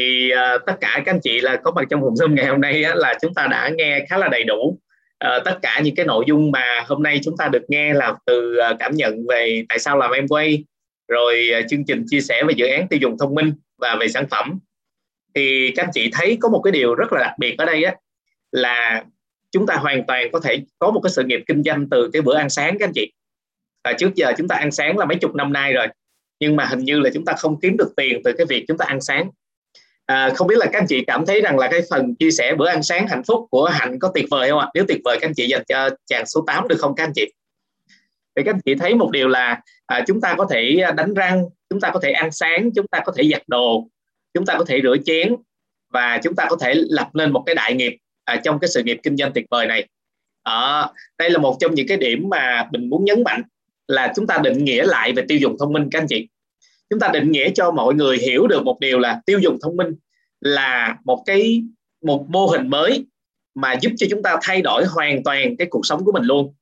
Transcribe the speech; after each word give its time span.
thì 0.00 0.32
uh, 0.32 0.66
tất 0.66 0.74
cả 0.80 1.02
các 1.04 1.14
anh 1.14 1.20
chị 1.20 1.40
là 1.40 1.56
có 1.56 1.70
mặt 1.70 1.84
trong 1.90 2.00
hùng 2.00 2.14
zoom 2.14 2.34
ngày 2.34 2.46
hôm 2.46 2.60
nay 2.60 2.84
á, 2.84 2.94
là 2.94 3.14
chúng 3.22 3.34
ta 3.34 3.46
đã 3.46 3.70
nghe 3.76 4.06
khá 4.08 4.18
là 4.18 4.28
đầy 4.28 4.44
đủ. 4.44 4.78
Uh, 5.24 5.44
tất 5.44 5.58
cả 5.62 5.80
những 5.84 5.94
cái 5.94 6.06
nội 6.06 6.24
dung 6.28 6.50
mà 6.50 6.84
hôm 6.86 7.02
nay 7.02 7.20
chúng 7.24 7.36
ta 7.36 7.48
được 7.48 7.62
nghe 7.68 7.94
là 7.94 8.14
từ 8.26 8.58
uh, 8.70 8.76
cảm 8.78 8.94
nhận 8.94 9.26
về 9.28 9.64
tại 9.68 9.78
sao 9.78 9.98
làm 9.98 10.10
em 10.10 10.28
quay 10.28 10.64
rồi 11.08 11.50
uh, 11.60 11.64
chương 11.70 11.84
trình 11.84 12.04
chia 12.10 12.20
sẻ 12.20 12.44
về 12.48 12.54
dự 12.56 12.66
án 12.66 12.88
tiêu 12.88 12.98
dùng 13.02 13.18
thông 13.18 13.34
minh 13.34 13.52
và 13.78 13.96
về 14.00 14.08
sản 14.08 14.26
phẩm. 14.30 14.58
Thì 15.34 15.72
các 15.76 15.84
anh 15.84 15.90
chị 15.94 16.10
thấy 16.12 16.38
có 16.40 16.48
một 16.48 16.60
cái 16.64 16.72
điều 16.72 16.94
rất 16.94 17.12
là 17.12 17.20
đặc 17.20 17.32
biệt 17.38 17.58
ở 17.58 17.64
đây 17.64 17.84
á 17.84 17.94
là 18.52 19.04
chúng 19.52 19.66
ta 19.66 19.74
hoàn 19.74 20.06
toàn 20.06 20.32
có 20.32 20.40
thể 20.40 20.58
có 20.78 20.90
một 20.90 21.00
cái 21.00 21.10
sự 21.10 21.24
nghiệp 21.24 21.40
kinh 21.46 21.62
doanh 21.62 21.88
từ 21.90 22.10
cái 22.12 22.22
bữa 22.22 22.36
ăn 22.36 22.50
sáng 22.50 22.78
các 22.78 22.88
anh 22.88 22.92
chị. 22.94 23.12
À, 23.82 23.92
trước 23.98 24.14
giờ 24.14 24.32
chúng 24.38 24.48
ta 24.48 24.56
ăn 24.56 24.70
sáng 24.70 24.98
là 24.98 25.04
mấy 25.04 25.16
chục 25.16 25.34
năm 25.34 25.52
nay 25.52 25.72
rồi 25.72 25.86
nhưng 26.40 26.56
mà 26.56 26.64
hình 26.64 26.78
như 26.78 27.00
là 27.00 27.10
chúng 27.14 27.24
ta 27.24 27.32
không 27.38 27.60
kiếm 27.60 27.76
được 27.76 27.92
tiền 27.96 28.20
từ 28.24 28.32
cái 28.38 28.46
việc 28.46 28.64
chúng 28.68 28.78
ta 28.78 28.84
ăn 28.88 29.00
sáng 29.00 29.30
à, 30.10 30.30
không 30.34 30.46
biết 30.48 30.58
là 30.58 30.66
các 30.72 30.78
anh 30.78 30.86
chị 30.86 31.04
cảm 31.06 31.26
thấy 31.26 31.40
rằng 31.40 31.58
là 31.58 31.68
cái 31.70 31.80
phần 31.90 32.14
chia 32.14 32.30
sẻ 32.30 32.54
bữa 32.58 32.68
ăn 32.68 32.82
sáng 32.82 33.08
hạnh 33.08 33.22
phúc 33.26 33.46
của 33.50 33.64
hạnh 33.64 33.98
có 33.98 34.10
tuyệt 34.14 34.26
vời 34.30 34.50
không 34.50 34.58
ạ? 34.58 34.68
Nếu 34.74 34.84
tuyệt 34.88 35.00
vời 35.04 35.18
các 35.20 35.28
anh 35.28 35.34
chị 35.34 35.48
dành 35.48 35.62
cho 35.68 35.90
chàng 36.06 36.26
số 36.26 36.44
8 36.46 36.68
được 36.68 36.76
không 36.78 36.94
các 36.94 37.04
anh 37.04 37.12
chị? 37.14 37.32
Thì 38.36 38.42
các 38.44 38.54
anh 38.54 38.60
chị 38.64 38.74
thấy 38.74 38.94
một 38.94 39.10
điều 39.10 39.28
là 39.28 39.60
à, 39.86 40.04
chúng 40.06 40.20
ta 40.20 40.34
có 40.38 40.46
thể 40.50 40.76
đánh 40.96 41.14
răng 41.14 41.44
chúng 41.70 41.80
ta 41.80 41.90
có 41.90 42.00
thể 42.02 42.10
ăn 42.10 42.32
sáng 42.32 42.70
chúng 42.74 42.86
ta 42.86 43.00
có 43.04 43.12
thể 43.16 43.28
giặt 43.32 43.42
đồ 43.46 43.88
chúng 44.34 44.46
ta 44.46 44.54
có 44.58 44.64
thể 44.64 44.80
rửa 44.82 44.96
chén 45.04 45.36
và 45.90 46.20
chúng 46.22 46.34
ta 46.34 46.46
có 46.50 46.56
thể 46.60 46.74
lập 46.74 47.14
lên 47.14 47.32
một 47.32 47.42
cái 47.46 47.54
đại 47.54 47.74
nghiệp 47.74 47.96
à, 48.24 48.40
trong 48.44 48.58
cái 48.58 48.68
sự 48.68 48.82
nghiệp 48.82 49.00
kinh 49.02 49.16
doanh 49.16 49.32
tuyệt 49.32 49.46
vời 49.50 49.66
này. 49.66 49.88
À, 50.42 50.88
đây 51.18 51.30
là 51.30 51.38
một 51.38 51.56
trong 51.60 51.74
những 51.74 51.88
cái 51.88 51.96
điểm 51.96 52.28
mà 52.28 52.68
mình 52.72 52.90
muốn 52.90 53.04
nhấn 53.04 53.24
mạnh 53.24 53.42
là 53.88 54.12
chúng 54.16 54.26
ta 54.26 54.38
định 54.38 54.64
nghĩa 54.64 54.84
lại 54.84 55.12
về 55.12 55.24
tiêu 55.28 55.38
dùng 55.38 55.56
thông 55.58 55.72
minh 55.72 55.88
các 55.90 56.00
anh 56.00 56.06
chị 56.08 56.28
chúng 56.90 57.00
ta 57.00 57.08
định 57.08 57.30
nghĩa 57.30 57.50
cho 57.54 57.70
mọi 57.70 57.94
người 57.94 58.18
hiểu 58.18 58.46
được 58.46 58.64
một 58.64 58.80
điều 58.80 58.98
là 58.98 59.20
tiêu 59.26 59.38
dùng 59.38 59.58
thông 59.62 59.76
minh 59.76 59.94
là 60.40 60.96
một 61.04 61.22
cái, 61.26 61.62
một 62.02 62.26
mô 62.28 62.46
hình 62.46 62.68
mới 62.68 63.06
mà 63.54 63.74
giúp 63.80 63.92
cho 63.96 64.06
chúng 64.10 64.22
ta 64.22 64.36
thay 64.42 64.62
đổi 64.62 64.84
hoàn 64.84 65.22
toàn 65.24 65.56
cái 65.56 65.66
cuộc 65.70 65.86
sống 65.86 66.04
của 66.04 66.12
mình 66.12 66.22
luôn. 66.22 66.54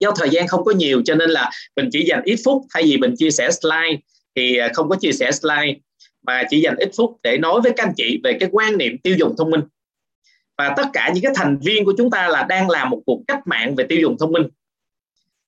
Do 0.00 0.10
thời 0.16 0.30
gian 0.30 0.46
không 0.46 0.64
có 0.64 0.72
nhiều 0.72 1.02
cho 1.04 1.14
nên 1.14 1.30
là 1.30 1.50
mình 1.76 1.88
chỉ 1.92 2.04
dành 2.04 2.22
ít 2.24 2.36
phút, 2.44 2.62
thay 2.74 2.82
vì 2.82 2.96
mình 2.98 3.14
chia 3.18 3.30
sẻ 3.30 3.50
slide 3.50 3.98
thì 4.36 4.56
à, 4.56 4.70
không 4.74 4.88
có 4.88 4.96
chia 4.96 5.12
sẻ 5.12 5.32
slide, 5.32 5.74
mà 6.22 6.42
chỉ 6.50 6.60
dành 6.60 6.76
ít 6.76 6.90
phút 6.96 7.16
để 7.22 7.38
nói 7.38 7.60
với 7.60 7.72
các 7.76 7.86
anh 7.86 7.92
chị 7.96 8.20
về 8.24 8.36
cái 8.40 8.48
quan 8.52 8.78
niệm 8.78 8.98
tiêu 8.98 9.16
dùng 9.18 9.34
thông 9.38 9.50
minh. 9.50 9.60
Và 10.58 10.74
tất 10.76 10.86
cả 10.92 11.10
những 11.14 11.22
cái 11.22 11.32
thành 11.36 11.58
viên 11.58 11.84
của 11.84 11.94
chúng 11.98 12.10
ta 12.10 12.28
là 12.28 12.42
đang 12.48 12.70
làm 12.70 12.90
một 12.90 13.02
cuộc 13.06 13.22
cách 13.28 13.40
mạng 13.46 13.74
về 13.74 13.84
tiêu 13.88 13.98
dùng 14.00 14.16
thông 14.18 14.32
minh 14.32 14.42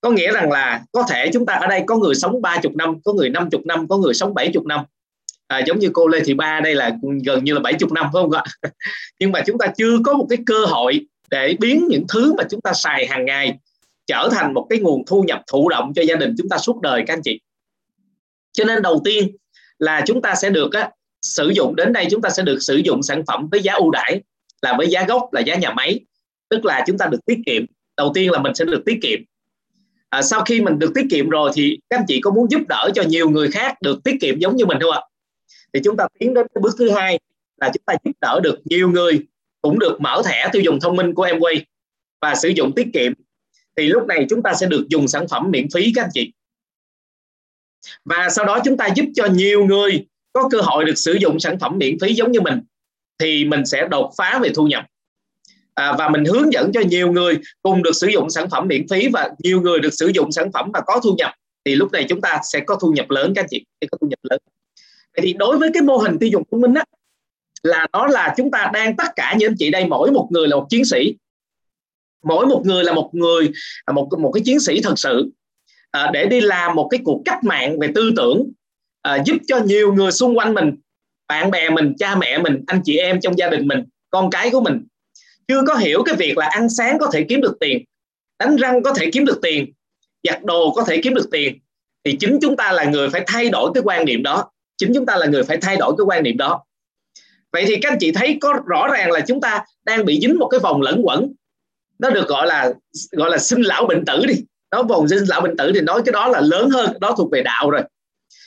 có 0.00 0.10
nghĩa 0.10 0.32
rằng 0.32 0.52
là 0.52 0.82
có 0.92 1.04
thể 1.08 1.30
chúng 1.32 1.46
ta 1.46 1.54
ở 1.54 1.66
đây 1.66 1.82
có 1.86 1.96
người 1.96 2.14
sống 2.14 2.42
30 2.42 2.72
năm 2.74 3.00
có 3.04 3.12
người 3.12 3.28
50 3.28 3.60
năm 3.64 3.88
có 3.88 3.96
người 3.96 4.14
sống 4.14 4.34
70 4.34 4.62
năm. 4.66 4.84
À, 5.46 5.58
giống 5.66 5.78
như 5.78 5.90
cô 5.92 6.08
Lê 6.08 6.20
Thị 6.20 6.34
Ba 6.34 6.60
đây 6.60 6.74
là 6.74 6.96
gần 7.24 7.44
như 7.44 7.54
là 7.54 7.60
70 7.60 7.90
năm 7.94 8.04
phải 8.12 8.22
không 8.22 8.32
ạ? 8.32 8.44
Nhưng 9.20 9.32
mà 9.32 9.40
chúng 9.46 9.58
ta 9.58 9.66
chưa 9.66 9.98
có 10.04 10.14
một 10.14 10.26
cái 10.30 10.38
cơ 10.46 10.64
hội 10.66 11.06
để 11.30 11.56
biến 11.60 11.86
những 11.88 12.04
thứ 12.08 12.34
mà 12.34 12.44
chúng 12.50 12.60
ta 12.60 12.72
xài 12.72 13.06
hàng 13.06 13.24
ngày 13.24 13.58
trở 14.06 14.28
thành 14.32 14.54
một 14.54 14.66
cái 14.70 14.78
nguồn 14.78 15.04
thu 15.06 15.22
nhập 15.22 15.42
thụ 15.52 15.68
động 15.68 15.92
cho 15.96 16.02
gia 16.02 16.14
đình 16.14 16.34
chúng 16.38 16.48
ta 16.48 16.58
suốt 16.58 16.80
đời 16.80 17.04
các 17.06 17.14
anh 17.14 17.22
chị. 17.24 17.40
Cho 18.52 18.64
nên 18.64 18.82
đầu 18.82 19.00
tiên 19.04 19.36
là 19.78 20.02
chúng 20.06 20.22
ta 20.22 20.34
sẽ 20.34 20.50
được 20.50 20.72
á, 20.72 20.90
sử 21.22 21.48
dụng 21.48 21.76
đến 21.76 21.92
đây 21.92 22.06
chúng 22.10 22.22
ta 22.22 22.30
sẽ 22.30 22.42
được 22.42 22.58
sử 22.60 22.76
dụng 22.76 23.02
sản 23.02 23.22
phẩm 23.26 23.48
với 23.50 23.60
giá 23.60 23.72
ưu 23.72 23.90
đãi 23.90 24.20
là 24.62 24.74
với 24.78 24.86
giá 24.86 25.04
gốc 25.08 25.28
là 25.32 25.40
giá 25.40 25.54
nhà 25.54 25.70
máy. 25.70 26.00
Tức 26.48 26.64
là 26.64 26.84
chúng 26.86 26.98
ta 26.98 27.06
được 27.06 27.26
tiết 27.26 27.38
kiệm. 27.46 27.64
Đầu 27.96 28.12
tiên 28.14 28.30
là 28.30 28.38
mình 28.38 28.54
sẽ 28.54 28.64
được 28.64 28.82
tiết 28.86 28.98
kiệm 29.02 29.20
à, 30.10 30.22
sau 30.22 30.44
khi 30.44 30.60
mình 30.60 30.78
được 30.78 30.92
tiết 30.94 31.06
kiệm 31.10 31.28
rồi 31.28 31.50
thì 31.54 31.78
các 31.90 31.98
anh 31.98 32.04
chị 32.08 32.20
có 32.20 32.30
muốn 32.30 32.50
giúp 32.50 32.60
đỡ 32.68 32.90
cho 32.94 33.02
nhiều 33.02 33.30
người 33.30 33.50
khác 33.50 33.82
được 33.82 34.04
tiết 34.04 34.16
kiệm 34.20 34.38
giống 34.38 34.56
như 34.56 34.66
mình 34.66 34.78
không 34.80 34.92
ạ? 34.92 35.00
Thì 35.72 35.80
chúng 35.84 35.96
ta 35.96 36.06
tiến 36.18 36.34
đến 36.34 36.46
cái 36.54 36.62
bước 36.62 36.74
thứ 36.78 36.90
hai 36.90 37.20
là 37.60 37.70
chúng 37.74 37.82
ta 37.86 37.94
giúp 38.04 38.12
đỡ 38.20 38.40
được 38.42 38.58
nhiều 38.64 38.88
người 38.88 39.20
cũng 39.62 39.78
được 39.78 40.00
mở 40.00 40.22
thẻ 40.24 40.48
tiêu 40.52 40.62
dùng 40.62 40.80
thông 40.80 40.96
minh 40.96 41.14
của 41.14 41.26
Amway 41.26 41.60
và 42.20 42.34
sử 42.34 42.48
dụng 42.48 42.72
tiết 42.76 42.86
kiệm. 42.92 43.12
Thì 43.76 43.86
lúc 43.86 44.06
này 44.06 44.26
chúng 44.30 44.42
ta 44.42 44.54
sẽ 44.54 44.66
được 44.66 44.86
dùng 44.88 45.08
sản 45.08 45.28
phẩm 45.28 45.50
miễn 45.50 45.66
phí 45.74 45.92
các 45.94 46.04
anh 46.04 46.10
chị. 46.14 46.32
Và 48.04 48.28
sau 48.30 48.44
đó 48.44 48.58
chúng 48.64 48.76
ta 48.76 48.88
giúp 48.96 49.04
cho 49.14 49.26
nhiều 49.26 49.64
người 49.64 50.06
có 50.32 50.48
cơ 50.48 50.58
hội 50.60 50.84
được 50.84 50.98
sử 50.98 51.12
dụng 51.12 51.40
sản 51.40 51.58
phẩm 51.58 51.78
miễn 51.78 51.98
phí 52.00 52.14
giống 52.14 52.32
như 52.32 52.40
mình 52.40 52.60
thì 53.18 53.44
mình 53.44 53.66
sẽ 53.66 53.88
đột 53.90 54.12
phá 54.16 54.40
về 54.42 54.50
thu 54.54 54.66
nhập 54.66 54.84
à, 55.80 55.94
và 55.98 56.08
mình 56.08 56.24
hướng 56.24 56.52
dẫn 56.52 56.72
cho 56.72 56.80
nhiều 56.80 57.12
người 57.12 57.38
cùng 57.62 57.82
được 57.82 57.92
sử 57.92 58.06
dụng 58.06 58.30
sản 58.30 58.50
phẩm 58.50 58.68
miễn 58.68 58.88
phí 58.88 59.08
và 59.08 59.30
nhiều 59.38 59.60
người 59.60 59.80
được 59.80 59.94
sử 59.94 60.10
dụng 60.14 60.32
sản 60.32 60.52
phẩm 60.52 60.70
và 60.74 60.80
có 60.86 61.00
thu 61.04 61.14
nhập 61.18 61.30
thì 61.64 61.74
lúc 61.74 61.92
này 61.92 62.06
chúng 62.08 62.20
ta 62.20 62.40
sẽ 62.52 62.60
có 62.60 62.76
thu 62.80 62.92
nhập 62.92 63.10
lớn 63.10 63.32
các 63.34 63.42
anh 63.42 63.46
chị 63.50 63.64
sẽ 63.80 63.86
có 63.90 63.98
thu 64.00 64.06
nhập 64.06 64.18
lớn. 64.22 64.38
Vậy 65.16 65.26
thì 65.26 65.32
đối 65.32 65.58
với 65.58 65.70
cái 65.74 65.82
mô 65.82 65.96
hình 65.96 66.18
tiêu 66.18 66.28
dùng 66.32 66.42
thông 66.50 66.60
minh 66.60 66.74
á 66.74 66.84
là 67.62 67.86
nó 67.92 68.06
là 68.06 68.34
chúng 68.36 68.50
ta 68.50 68.70
đang 68.72 68.96
tất 68.96 69.08
cả 69.16 69.34
như 69.38 69.46
anh 69.46 69.54
chị 69.58 69.70
đây 69.70 69.84
mỗi 69.84 70.10
một 70.10 70.28
người 70.30 70.48
là 70.48 70.56
một 70.56 70.66
chiến 70.70 70.84
sĩ. 70.84 71.14
Mỗi 72.24 72.46
một 72.46 72.62
người 72.64 72.84
là 72.84 72.92
một 72.92 73.10
người 73.12 73.50
à, 73.84 73.92
một 73.92 74.08
một 74.18 74.32
cái 74.32 74.42
chiến 74.44 74.60
sĩ 74.60 74.80
thật 74.82 74.94
sự 74.96 75.30
à, 75.90 76.10
để 76.12 76.26
đi 76.26 76.40
làm 76.40 76.76
một 76.76 76.88
cái 76.90 77.00
cuộc 77.04 77.22
cách 77.24 77.44
mạng 77.44 77.78
về 77.78 77.88
tư 77.94 78.12
tưởng 78.16 78.50
à, 79.02 79.22
giúp 79.26 79.36
cho 79.46 79.58
nhiều 79.58 79.92
người 79.92 80.12
xung 80.12 80.38
quanh 80.38 80.54
mình 80.54 80.74
bạn 81.28 81.50
bè 81.50 81.70
mình 81.70 81.94
cha 81.98 82.14
mẹ 82.16 82.38
mình 82.38 82.64
anh 82.66 82.80
chị 82.84 82.96
em 82.96 83.20
trong 83.20 83.38
gia 83.38 83.48
đình 83.48 83.68
mình 83.68 83.84
con 84.10 84.30
cái 84.30 84.50
của 84.50 84.60
mình 84.60 84.86
chưa 85.50 85.62
có 85.66 85.74
hiểu 85.74 86.02
cái 86.06 86.14
việc 86.14 86.38
là 86.38 86.46
ăn 86.46 86.68
sáng 86.68 86.98
có 86.98 87.10
thể 87.12 87.26
kiếm 87.28 87.40
được 87.40 87.56
tiền 87.60 87.84
đánh 88.38 88.56
răng 88.56 88.82
có 88.82 88.94
thể 88.94 89.10
kiếm 89.12 89.24
được 89.24 89.38
tiền 89.42 89.72
giặt 90.28 90.44
đồ 90.44 90.72
có 90.72 90.84
thể 90.84 91.00
kiếm 91.02 91.14
được 91.14 91.28
tiền 91.30 91.58
thì 92.04 92.16
chính 92.20 92.38
chúng 92.42 92.56
ta 92.56 92.72
là 92.72 92.84
người 92.84 93.10
phải 93.10 93.24
thay 93.26 93.48
đổi 93.48 93.70
cái 93.74 93.82
quan 93.86 94.04
niệm 94.04 94.22
đó. 94.22 94.50
Chính 94.76 94.92
chúng 94.94 95.06
ta 95.06 95.16
là 95.16 95.26
người 95.26 95.42
phải 95.42 95.56
thay 95.56 95.76
đổi 95.76 95.94
cái 95.98 96.04
quan 96.04 96.22
niệm 96.22 96.36
đó. 96.36 96.64
Vậy 97.52 97.64
thì 97.66 97.76
các 97.82 97.92
anh 97.92 97.98
chị 98.00 98.12
thấy 98.12 98.38
có 98.40 98.54
rõ 98.66 98.88
ràng 98.92 99.10
là 99.10 99.20
chúng 99.20 99.40
ta 99.40 99.64
đang 99.84 100.04
bị 100.04 100.20
dính 100.20 100.38
một 100.38 100.48
cái 100.48 100.60
vòng 100.60 100.82
lẫn 100.82 101.00
quẩn. 101.02 101.32
Nó 101.98 102.10
được 102.10 102.28
gọi 102.28 102.46
là 102.46 102.72
gọi 103.10 103.30
là 103.30 103.38
sinh 103.38 103.62
lão 103.62 103.86
bệnh 103.86 104.04
tử 104.04 104.26
đi. 104.26 104.34
Nó 104.70 104.82
vòng 104.82 105.08
sinh 105.08 105.24
lão 105.28 105.40
bệnh 105.40 105.56
tử 105.56 105.72
thì 105.74 105.80
nói 105.80 106.02
cái 106.04 106.12
đó 106.12 106.28
là 106.28 106.40
lớn 106.40 106.70
hơn 106.70 106.96
đó 107.00 107.14
thuộc 107.18 107.30
về 107.32 107.42
đạo 107.42 107.70
rồi. 107.70 107.82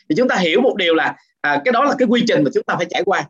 Thì 0.09 0.15
chúng 0.17 0.27
ta 0.27 0.35
hiểu 0.35 0.61
một 0.61 0.75
điều 0.77 0.95
là 0.95 1.15
à, 1.41 1.61
cái 1.65 1.71
đó 1.71 1.83
là 1.83 1.95
cái 1.97 2.07
quy 2.07 2.23
trình 2.27 2.43
mà 2.43 2.49
chúng 2.53 2.63
ta 2.63 2.75
phải 2.75 2.85
trải 2.89 3.03
qua 3.05 3.27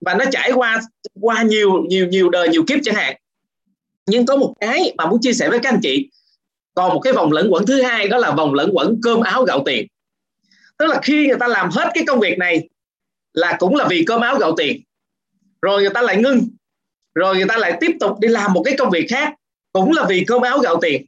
và 0.00 0.14
nó 0.14 0.24
trải 0.30 0.52
qua 0.52 0.80
qua 1.20 1.42
nhiều 1.42 1.84
nhiều 1.88 2.06
nhiều 2.06 2.30
đời 2.30 2.48
nhiều 2.48 2.64
kiếp 2.66 2.78
chẳng 2.84 2.94
hạn. 2.94 3.16
Nhưng 4.06 4.26
có 4.26 4.36
một 4.36 4.54
cái 4.60 4.94
mà 4.96 5.06
muốn 5.06 5.20
chia 5.20 5.32
sẻ 5.32 5.48
với 5.50 5.58
các 5.58 5.72
anh 5.72 5.80
chị. 5.82 6.10
Còn 6.74 6.94
một 6.94 7.00
cái 7.00 7.12
vòng 7.12 7.32
lẫn 7.32 7.48
quẩn 7.50 7.66
thứ 7.66 7.82
hai 7.82 8.08
đó 8.08 8.18
là 8.18 8.30
vòng 8.30 8.54
lẫn 8.54 8.70
quẩn 8.72 9.00
cơm 9.02 9.20
áo 9.20 9.44
gạo 9.44 9.62
tiền. 9.66 9.86
Tức 10.78 10.86
là 10.86 11.00
khi 11.02 11.26
người 11.26 11.38
ta 11.40 11.48
làm 11.48 11.70
hết 11.70 11.90
cái 11.94 12.04
công 12.06 12.20
việc 12.20 12.38
này 12.38 12.68
là 13.32 13.56
cũng 13.58 13.74
là 13.74 13.86
vì 13.90 14.04
cơm 14.06 14.20
áo 14.20 14.38
gạo 14.38 14.54
tiền. 14.56 14.82
Rồi 15.62 15.80
người 15.80 15.90
ta 15.94 16.02
lại 16.02 16.16
ngưng. 16.16 16.48
Rồi 17.14 17.36
người 17.36 17.46
ta 17.48 17.56
lại 17.56 17.78
tiếp 17.80 17.96
tục 18.00 18.18
đi 18.20 18.28
làm 18.28 18.52
một 18.52 18.62
cái 18.64 18.74
công 18.78 18.90
việc 18.90 19.06
khác 19.10 19.34
cũng 19.72 19.92
là 19.92 20.04
vì 20.08 20.24
cơm 20.26 20.42
áo 20.42 20.58
gạo 20.58 20.78
tiền. 20.82 21.04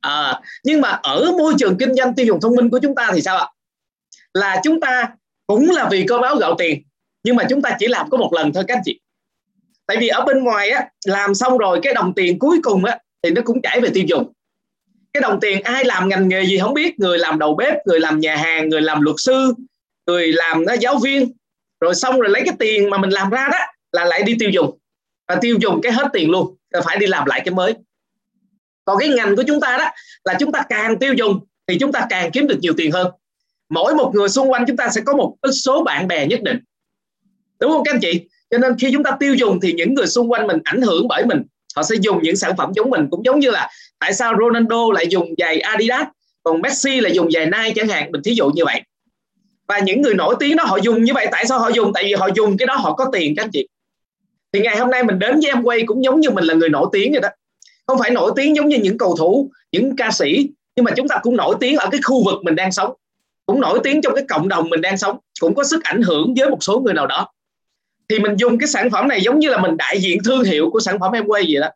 À, 0.00 0.40
nhưng 0.64 0.80
mà 0.80 0.88
ở 0.88 1.32
môi 1.38 1.54
trường 1.58 1.78
kinh 1.78 1.94
doanh 1.94 2.14
tiêu 2.14 2.26
dùng 2.26 2.40
thông 2.40 2.56
minh 2.56 2.70
của 2.70 2.78
chúng 2.82 2.94
ta 2.94 3.10
thì 3.14 3.20
sao 3.20 3.36
ạ? 3.36 3.48
Là 4.34 4.60
chúng 4.64 4.80
ta 4.80 5.08
cũng 5.46 5.70
là 5.70 5.88
vì 5.90 6.04
cơm 6.08 6.22
áo 6.22 6.36
gạo 6.36 6.54
tiền 6.58 6.82
nhưng 7.22 7.36
mà 7.36 7.44
chúng 7.50 7.62
ta 7.62 7.76
chỉ 7.78 7.86
làm 7.86 8.10
có 8.10 8.18
một 8.18 8.32
lần 8.32 8.52
thôi 8.52 8.64
các 8.68 8.76
anh 8.76 8.82
chị. 8.84 9.00
Tại 9.86 9.96
vì 10.00 10.08
ở 10.08 10.24
bên 10.24 10.44
ngoài 10.44 10.70
á, 10.70 10.88
làm 11.04 11.34
xong 11.34 11.58
rồi 11.58 11.80
cái 11.82 11.94
đồng 11.94 12.14
tiền 12.14 12.38
cuối 12.38 12.60
cùng 12.62 12.84
á, 12.84 12.98
thì 13.22 13.30
nó 13.30 13.42
cũng 13.44 13.62
chảy 13.62 13.80
về 13.80 13.88
tiêu 13.94 14.04
dùng. 14.06 14.32
Cái 15.12 15.20
đồng 15.20 15.40
tiền 15.40 15.62
ai 15.62 15.84
làm 15.84 16.08
ngành 16.08 16.28
nghề 16.28 16.46
gì 16.46 16.58
không 16.58 16.74
biết, 16.74 16.98
người 16.98 17.18
làm 17.18 17.38
đầu 17.38 17.54
bếp, 17.54 17.86
người 17.86 18.00
làm 18.00 18.20
nhà 18.20 18.36
hàng, 18.36 18.68
người 18.68 18.82
làm 18.82 19.02
luật 19.02 19.16
sư, 19.18 19.54
người 20.06 20.32
làm 20.32 20.64
nó 20.64 20.72
giáo 20.72 20.98
viên. 20.98 21.32
Rồi 21.80 21.94
xong 21.94 22.20
rồi 22.20 22.30
lấy 22.30 22.42
cái 22.44 22.54
tiền 22.58 22.90
mà 22.90 22.98
mình 22.98 23.10
làm 23.10 23.30
ra 23.30 23.48
đó 23.52 23.58
là 23.92 24.04
lại 24.04 24.22
đi 24.22 24.36
tiêu 24.38 24.50
dùng. 24.50 24.78
Và 25.28 25.38
tiêu 25.40 25.56
dùng 25.60 25.80
cái 25.82 25.92
hết 25.92 26.08
tiền 26.12 26.30
luôn 26.30 26.56
phải 26.84 26.98
đi 26.98 27.06
làm 27.06 27.26
lại 27.26 27.42
cái 27.44 27.54
mới. 27.54 27.74
Còn 28.84 28.98
cái 28.98 29.08
ngành 29.08 29.36
của 29.36 29.42
chúng 29.46 29.60
ta 29.60 29.76
đó 29.78 29.90
là 30.24 30.34
chúng 30.38 30.52
ta 30.52 30.62
càng 30.68 30.98
tiêu 30.98 31.14
dùng 31.14 31.40
thì 31.66 31.78
chúng 31.78 31.92
ta 31.92 32.06
càng 32.10 32.30
kiếm 32.30 32.46
được 32.46 32.58
nhiều 32.60 32.72
tiền 32.76 32.92
hơn. 32.92 33.12
Mỗi 33.68 33.94
một 33.94 34.12
người 34.14 34.28
xung 34.28 34.50
quanh 34.50 34.64
chúng 34.66 34.76
ta 34.76 34.88
sẽ 34.88 35.00
có 35.00 35.16
một 35.16 35.36
số 35.52 35.84
bạn 35.84 36.08
bè 36.08 36.26
nhất 36.26 36.42
định 36.42 36.58
đúng 37.62 37.70
không 37.72 37.84
các 37.84 37.94
anh 37.94 38.00
chị? 38.00 38.20
Cho 38.50 38.58
nên 38.58 38.78
khi 38.78 38.92
chúng 38.92 39.02
ta 39.02 39.10
tiêu 39.20 39.34
dùng 39.34 39.60
thì 39.60 39.72
những 39.72 39.94
người 39.94 40.06
xung 40.06 40.32
quanh 40.32 40.46
mình 40.46 40.58
ảnh 40.64 40.82
hưởng 40.82 41.08
bởi 41.08 41.26
mình. 41.26 41.42
Họ 41.76 41.82
sẽ 41.82 41.96
dùng 42.00 42.22
những 42.22 42.36
sản 42.36 42.56
phẩm 42.56 42.72
giống 42.76 42.90
mình. 42.90 43.08
Cũng 43.10 43.24
giống 43.24 43.40
như 43.40 43.50
là 43.50 43.70
tại 43.98 44.14
sao 44.14 44.34
Ronaldo 44.40 44.92
lại 44.94 45.06
dùng 45.08 45.34
giày 45.38 45.60
Adidas, 45.60 46.06
còn 46.42 46.62
Messi 46.62 47.00
lại 47.00 47.12
dùng 47.12 47.30
giày 47.30 47.46
Nike 47.46 47.72
chẳng 47.76 47.88
hạn. 47.88 48.12
Mình 48.12 48.22
thí 48.22 48.34
dụ 48.34 48.50
như 48.50 48.64
vậy. 48.64 48.82
Và 49.68 49.78
những 49.78 50.02
người 50.02 50.14
nổi 50.14 50.36
tiếng 50.40 50.56
đó, 50.56 50.64
họ 50.64 50.78
dùng 50.82 51.04
như 51.04 51.12
vậy. 51.14 51.26
Tại 51.32 51.46
sao 51.46 51.58
họ 51.58 51.68
dùng? 51.68 51.92
Tại 51.92 52.04
vì 52.04 52.14
họ 52.14 52.28
dùng 52.34 52.56
cái 52.56 52.66
đó, 52.66 52.74
họ 52.76 52.94
có 52.94 53.10
tiền 53.12 53.34
các 53.36 53.44
anh 53.44 53.50
chị. 53.50 53.68
Thì 54.52 54.60
ngày 54.60 54.76
hôm 54.76 54.90
nay 54.90 55.04
mình 55.04 55.18
đến 55.18 55.40
với 55.40 55.50
em 55.50 55.62
quay 55.62 55.82
cũng 55.86 56.04
giống 56.04 56.20
như 56.20 56.30
mình 56.30 56.44
là 56.44 56.54
người 56.54 56.68
nổi 56.68 56.86
tiếng 56.92 57.12
vậy 57.12 57.20
đó. 57.20 57.28
Không 57.86 57.98
phải 57.98 58.10
nổi 58.10 58.32
tiếng 58.36 58.56
giống 58.56 58.68
như 58.68 58.78
những 58.78 58.98
cầu 58.98 59.16
thủ, 59.16 59.50
những 59.72 59.96
ca 59.96 60.10
sĩ, 60.10 60.48
nhưng 60.76 60.84
mà 60.84 60.92
chúng 60.96 61.08
ta 61.08 61.18
cũng 61.22 61.36
nổi 61.36 61.54
tiếng 61.60 61.76
ở 61.76 61.88
cái 61.92 62.00
khu 62.04 62.24
vực 62.24 62.34
mình 62.44 62.54
đang 62.54 62.72
sống. 62.72 62.92
Cũng 63.46 63.60
nổi 63.60 63.80
tiếng 63.84 64.02
trong 64.02 64.14
cái 64.14 64.24
cộng 64.28 64.48
đồng 64.48 64.70
mình 64.70 64.80
đang 64.80 64.98
sống. 64.98 65.18
Cũng 65.40 65.54
có 65.54 65.64
sức 65.64 65.84
ảnh 65.84 66.02
hưởng 66.02 66.34
với 66.36 66.50
một 66.50 66.62
số 66.62 66.80
người 66.80 66.94
nào 66.94 67.06
đó 67.06 67.28
thì 68.12 68.18
mình 68.18 68.36
dùng 68.36 68.58
cái 68.58 68.68
sản 68.68 68.90
phẩm 68.90 69.08
này 69.08 69.20
giống 69.20 69.38
như 69.38 69.48
là 69.48 69.58
mình 69.58 69.76
đại 69.76 70.00
diện 70.00 70.18
thương 70.24 70.44
hiệu 70.44 70.70
của 70.70 70.80
sản 70.80 70.98
phẩm 71.00 71.12
em 71.12 71.24
quay 71.26 71.44
vậy 71.48 71.60
đó. 71.60 71.68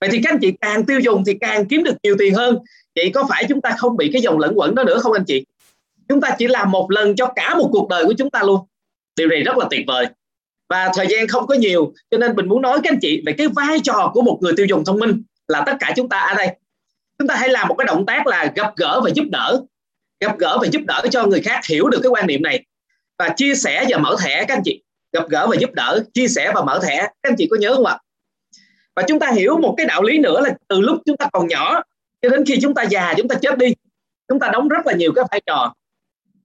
Vậy 0.00 0.10
thì 0.12 0.20
các 0.22 0.32
anh 0.32 0.38
chị 0.40 0.52
càng 0.60 0.86
tiêu 0.86 1.00
dùng 1.00 1.24
thì 1.26 1.34
càng 1.40 1.66
kiếm 1.66 1.84
được 1.84 1.94
nhiều 2.02 2.16
tiền 2.18 2.34
hơn. 2.34 2.58
Vậy 2.96 3.10
có 3.14 3.26
phải 3.28 3.44
chúng 3.48 3.60
ta 3.60 3.70
không 3.78 3.96
bị 3.96 4.10
cái 4.12 4.22
dòng 4.22 4.38
lẫn 4.38 4.52
quẩn 4.54 4.74
đó 4.74 4.84
nữa 4.84 4.98
không 4.98 5.12
anh 5.12 5.24
chị? 5.24 5.44
Chúng 6.08 6.20
ta 6.20 6.36
chỉ 6.38 6.46
làm 6.46 6.70
một 6.70 6.90
lần 6.90 7.16
cho 7.16 7.32
cả 7.36 7.54
một 7.54 7.68
cuộc 7.72 7.88
đời 7.88 8.04
của 8.04 8.14
chúng 8.18 8.30
ta 8.30 8.42
luôn. 8.42 8.60
Điều 9.16 9.28
này 9.28 9.42
rất 9.42 9.56
là 9.56 9.66
tuyệt 9.70 9.84
vời. 9.86 10.06
Và 10.68 10.90
thời 10.96 11.06
gian 11.06 11.28
không 11.28 11.46
có 11.46 11.54
nhiều, 11.54 11.92
cho 12.10 12.18
nên 12.18 12.36
mình 12.36 12.48
muốn 12.48 12.62
nói 12.62 12.80
các 12.82 12.92
anh 12.92 12.98
chị 13.00 13.22
về 13.26 13.32
cái 13.38 13.48
vai 13.48 13.78
trò 13.84 14.10
của 14.14 14.22
một 14.22 14.38
người 14.42 14.52
tiêu 14.56 14.66
dùng 14.66 14.84
thông 14.84 14.98
minh 14.98 15.22
là 15.48 15.62
tất 15.66 15.76
cả 15.80 15.92
chúng 15.96 16.08
ta 16.08 16.18
ở 16.18 16.34
đây. 16.34 16.48
Chúng 17.18 17.28
ta 17.28 17.34
hãy 17.34 17.48
làm 17.48 17.68
một 17.68 17.74
cái 17.78 17.84
động 17.84 18.06
tác 18.06 18.26
là 18.26 18.52
gặp 18.56 18.76
gỡ 18.76 19.00
và 19.04 19.10
giúp 19.14 19.24
đỡ. 19.30 19.62
Gặp 20.20 20.38
gỡ 20.38 20.58
và 20.60 20.66
giúp 20.72 20.82
đỡ 20.86 21.02
cho 21.10 21.26
người 21.26 21.40
khác 21.40 21.60
hiểu 21.68 21.88
được 21.88 22.00
cái 22.02 22.10
quan 22.10 22.26
niệm 22.26 22.42
này 22.42 22.64
và 23.18 23.28
chia 23.36 23.54
sẻ 23.54 23.86
và 23.90 23.98
mở 23.98 24.16
thẻ, 24.24 24.44
các 24.48 24.56
anh 24.56 24.62
chị. 24.64 24.82
Gặp 25.12 25.28
gỡ 25.28 25.46
và 25.50 25.56
giúp 25.60 25.70
đỡ, 25.72 26.04
chia 26.14 26.28
sẻ 26.28 26.52
và 26.54 26.64
mở 26.64 26.80
thẻ. 26.82 26.96
Các 26.96 27.30
anh 27.30 27.34
chị 27.38 27.48
có 27.50 27.56
nhớ 27.56 27.74
không 27.74 27.86
ạ? 27.86 27.98
Và 28.96 29.02
chúng 29.08 29.18
ta 29.18 29.30
hiểu 29.30 29.56
một 29.56 29.74
cái 29.76 29.86
đạo 29.86 30.02
lý 30.02 30.18
nữa 30.18 30.40
là 30.40 30.56
từ 30.68 30.80
lúc 30.80 30.98
chúng 31.06 31.16
ta 31.16 31.28
còn 31.32 31.48
nhỏ 31.48 31.82
cho 32.22 32.28
đến 32.28 32.44
khi 32.46 32.58
chúng 32.62 32.74
ta 32.74 32.82
già, 32.82 33.14
chúng 33.16 33.28
ta 33.28 33.36
chết 33.42 33.58
đi, 33.58 33.74
chúng 34.28 34.40
ta 34.40 34.48
đóng 34.52 34.68
rất 34.68 34.86
là 34.86 34.92
nhiều 34.92 35.12
cái 35.12 35.24
vai 35.30 35.40
trò. 35.46 35.74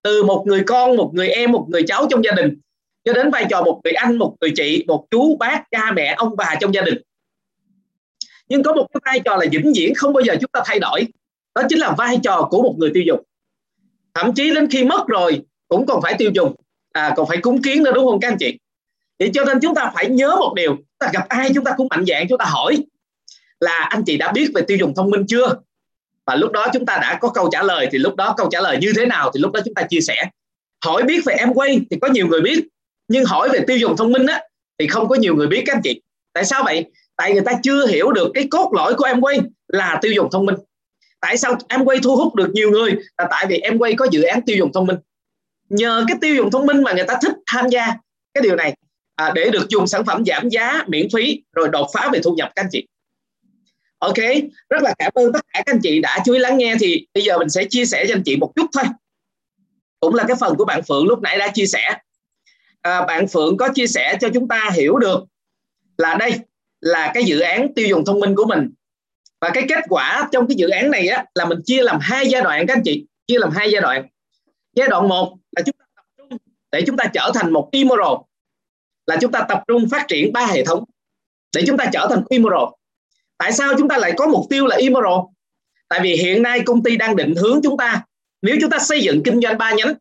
Từ 0.02 0.24
một 0.24 0.44
người 0.48 0.64
con, 0.68 0.96
một 0.96 1.12
người 1.14 1.28
em, 1.28 1.52
một 1.52 1.66
người 1.70 1.84
cháu 1.88 2.08
trong 2.10 2.24
gia 2.24 2.32
đình, 2.32 2.58
cho 3.04 3.14
đến 3.14 3.32
vai 3.32 3.46
trò 3.50 3.62
một 3.62 3.82
người 3.84 3.94
anh, 3.94 4.18
một 4.18 4.36
người 4.42 4.52
chị, 4.56 4.84
một 4.88 5.06
chú, 5.12 5.38
bác, 5.38 5.64
cha, 5.72 5.92
mẹ, 5.92 6.16
ông, 6.18 6.36
bà 6.38 6.56
trong 6.60 6.74
gia 6.74 6.82
đình. 6.82 6.98
Nhưng 8.50 8.64
có 8.64 8.74
một 8.74 8.88
cái 8.94 9.02
vai 9.06 9.20
trò 9.26 9.36
là 9.38 9.46
vĩnh 9.52 9.74
viễn 9.76 9.96
không 9.96 10.14
bao 10.14 10.22
giờ 10.22 10.36
chúng 10.42 10.52
ta 10.54 10.62
thay 10.66 10.80
đổi. 10.80 11.08
Đó 11.56 11.62
chính 11.70 11.80
là 11.80 11.96
vai 11.98 12.20
trò 12.24 12.48
của 12.52 12.62
một 12.64 12.76
người 12.78 12.92
tiêu 12.94 13.04
dùng. 13.08 13.24
Thậm 14.14 14.34
chí 14.34 14.54
đến 14.54 14.68
khi 14.72 14.84
mất 14.84 15.08
rồi 15.08 15.42
cũng 15.70 15.86
còn 15.86 16.02
phải 16.02 16.16
tiêu 16.18 16.32
dùng. 16.34 16.56
À, 16.94 17.14
còn 17.16 17.28
phải 17.28 17.38
cúng 17.38 17.62
kiến 17.62 17.84
nữa 17.84 17.92
đúng 17.96 18.06
không 18.06 18.20
các 18.20 18.28
anh 18.28 18.38
chị? 18.38 18.60
Thì 19.20 19.30
cho 19.34 19.46
nên 19.46 19.60
chúng 19.62 19.76
ta 19.76 19.92
phải 19.96 20.10
nhớ 20.10 20.36
một 20.40 20.54
điều. 20.56 20.76
Chúng 20.76 20.98
ta 21.00 21.10
gặp 21.14 21.26
ai 21.30 21.52
chúng 21.56 21.64
ta 21.64 21.72
cũng 21.78 21.88
mạnh 21.90 22.06
dạng 22.08 22.28
chúng 22.28 22.38
ta 22.38 22.46
hỏi 22.46 22.78
là 23.60 23.88
anh 23.90 24.04
chị 24.06 24.18
đã 24.18 24.32
biết 24.32 24.52
về 24.56 24.62
tiêu 24.62 24.78
dùng 24.78 24.94
thông 24.96 25.10
minh 25.10 25.26
chưa? 25.28 25.56
Và 26.26 26.36
lúc 26.36 26.52
đó 26.52 26.68
chúng 26.74 26.86
ta 26.86 26.98
đã 27.02 27.18
có 27.22 27.30
câu 27.30 27.50
trả 27.52 27.64
lời 27.64 27.88
thì 27.92 27.98
lúc 27.98 28.16
đó 28.16 28.34
câu 28.38 28.48
trả 28.52 28.62
lời 28.62 28.78
như 28.82 28.94
thế 28.96 29.06
nào 29.06 29.32
thì 29.34 29.40
lúc 29.40 29.52
đó 29.52 29.60
chúng 29.66 29.74
ta 29.74 29.82
chia 29.90 30.02
sẻ. 30.02 30.30
Hỏi 30.86 31.04
biết 31.04 31.22
về 31.26 31.34
em 31.34 31.54
quay 31.54 31.80
thì 31.92 31.98
có 32.02 32.08
nhiều 32.08 32.28
người 32.28 32.42
biết 32.42 32.68
nhưng 33.08 33.26
hỏi 33.26 33.50
về 33.50 33.60
tiêu 33.68 33.78
dùng 33.78 33.98
thông 33.98 34.12
minh 34.12 34.26
á 34.26 34.42
thì 34.80 34.88
không 34.88 35.08
có 35.08 35.16
nhiều 35.16 35.36
người 35.36 35.48
biết 35.48 35.64
các 35.66 35.76
anh 35.76 35.82
chị. 35.84 36.02
Tại 36.34 36.46
sao 36.46 36.64
vậy? 36.64 36.86
Tại 37.16 37.34
người 37.34 37.42
ta 37.46 37.52
chưa 37.64 37.88
hiểu 37.88 38.12
được 38.12 38.32
cái 38.34 38.48
cốt 38.52 38.72
lõi 38.74 38.94
của 38.94 39.06
em 39.06 39.22
quay 39.22 39.40
là 39.68 40.00
tiêu 40.02 40.12
dùng 40.12 40.30
thông 40.32 40.46
minh. 40.46 40.56
Tại 41.20 41.38
sao 41.38 41.58
em 41.70 41.86
quay 41.86 42.00
thu 42.04 42.16
hút 42.16 42.36
được 42.36 42.50
nhiều 42.54 42.72
người? 42.72 42.96
Là 43.18 43.28
tại 43.32 43.46
vì 43.50 43.58
em 43.58 43.78
quay 43.78 43.94
có 43.94 44.08
dự 44.12 44.22
án 44.22 44.42
tiêu 44.42 44.58
dùng 44.58 44.72
thông 44.74 44.88
minh 44.88 44.98
nhờ 45.70 46.06
cái 46.08 46.18
tiêu 46.22 46.36
dùng 46.36 46.52
thông 46.52 46.66
minh 46.66 46.84
mà 46.84 46.94
người 46.94 47.06
ta 47.08 47.18
thích 47.22 47.32
tham 47.46 47.70
gia 47.70 47.86
cái 48.34 48.42
điều 48.42 48.56
này 48.56 48.76
à, 49.16 49.32
để 49.36 49.50
được 49.50 49.70
dùng 49.70 49.88
sản 49.88 50.06
phẩm 50.06 50.26
giảm 50.26 50.50
giá 50.50 50.84
miễn 50.88 51.08
phí 51.14 51.44
rồi 51.54 51.70
đột 51.70 51.90
phá 51.94 52.10
về 52.14 52.20
thu 52.24 52.34
nhập 52.36 52.52
các 52.56 52.64
anh 52.64 52.70
chị. 52.72 52.88
Ok 54.00 54.18
rất 54.70 54.84
là 54.84 54.94
cảm 55.00 55.12
ơn 55.14 55.34
tất 55.34 55.40
cả 55.54 55.62
các 55.66 55.74
anh 55.74 55.80
chị 55.84 56.00
đã 56.00 56.20
chú 56.26 56.34
ý 56.34 56.40
lắng 56.40 56.58
nghe 56.58 56.76
thì 56.80 57.08
bây 57.14 57.24
giờ 57.24 57.38
mình 57.38 57.50
sẽ 57.50 57.66
chia 57.70 57.86
sẻ 57.86 58.06
cho 58.08 58.16
anh 58.16 58.24
chị 58.26 58.38
một 58.38 58.52
chút 58.56 58.66
thôi. 58.74 58.84
Cũng 60.00 60.16
là 60.16 60.24
cái 60.28 60.38
phần 60.40 60.56
của 60.56 60.66
bạn 60.66 60.82
Phượng 60.84 61.08
lúc 61.08 61.22
nãy 61.22 61.38
đã 61.38 61.48
chia 61.48 61.66
sẻ. 61.66 61.98
À, 62.82 63.06
bạn 63.06 63.28
Phượng 63.28 63.58
có 63.58 63.70
chia 63.76 63.88
sẻ 63.88 64.18
cho 64.22 64.30
chúng 64.34 64.48
ta 64.48 64.70
hiểu 64.74 64.98
được 64.98 65.24
là 65.98 66.16
đây 66.16 66.32
là 66.82 67.12
cái 67.14 67.24
dự 67.24 67.40
án 67.40 67.74
tiêu 67.74 67.88
dùng 67.88 68.06
thông 68.06 68.20
minh 68.20 68.36
của 68.36 68.46
mình. 68.46 68.70
Và 69.42 69.50
cái 69.54 69.66
kết 69.70 69.84
quả 69.90 70.30
trong 70.32 70.48
cái 70.48 70.56
dự 70.56 70.70
án 70.70 70.92
này 70.92 71.08
á, 71.08 71.26
là 71.36 71.46
mình 71.46 71.60
chia 71.66 71.84
làm 71.84 72.00
hai 72.02 72.28
giai 72.30 72.42
đoạn 72.42 72.68
các 72.68 72.74
anh 72.74 72.84
chị 72.86 73.06
chia 73.28 73.40
làm 73.40 73.52
hai 73.52 73.72
giai 73.72 73.82
đoạn 73.82 74.08
giai 74.80 74.88
đoạn 74.88 75.08
một 75.08 75.38
là 75.58 75.64
chúng 75.66 75.76
ta 75.80 75.86
tập 75.96 76.04
trung 76.18 76.38
để 76.72 76.84
chúng 76.88 76.98
ta 76.98 77.06
trở 77.14 77.32
thành 77.34 77.54
một 77.54 77.70
immoral, 77.72 78.16
là 79.06 79.18
chúng 79.22 79.32
ta 79.32 79.46
tập 79.50 79.64
trung 79.68 79.90
phát 79.90 80.06
triển 80.08 80.34
ba 80.34 80.46
hệ 80.46 80.66
thống 80.66 80.84
để 81.56 81.64
chúng 81.68 81.78
ta 81.78 81.86
trở 81.94 82.08
thành 82.10 82.24
immoral. 82.30 82.64
Tại 83.38 83.52
sao 83.52 83.74
chúng 83.78 83.88
ta 83.88 83.98
lại 83.98 84.14
có 84.18 84.28
mục 84.28 84.46
tiêu 84.50 84.66
là 84.68 84.76
immoral? 84.76 85.20
Tại 85.90 86.00
vì 86.04 86.16
hiện 86.16 86.44
nay 86.44 86.60
công 86.66 86.84
ty 86.84 86.98
đang 86.98 87.16
định 87.16 87.36
hướng 87.36 87.60
chúng 87.64 87.78
ta, 87.78 88.04
nếu 88.42 88.56
chúng 88.62 88.70
ta 88.70 88.80
xây 88.80 89.02
dựng 89.02 89.22
kinh 89.24 89.42
doanh 89.42 89.58
ba 89.58 89.74
nhánh, 89.74 89.94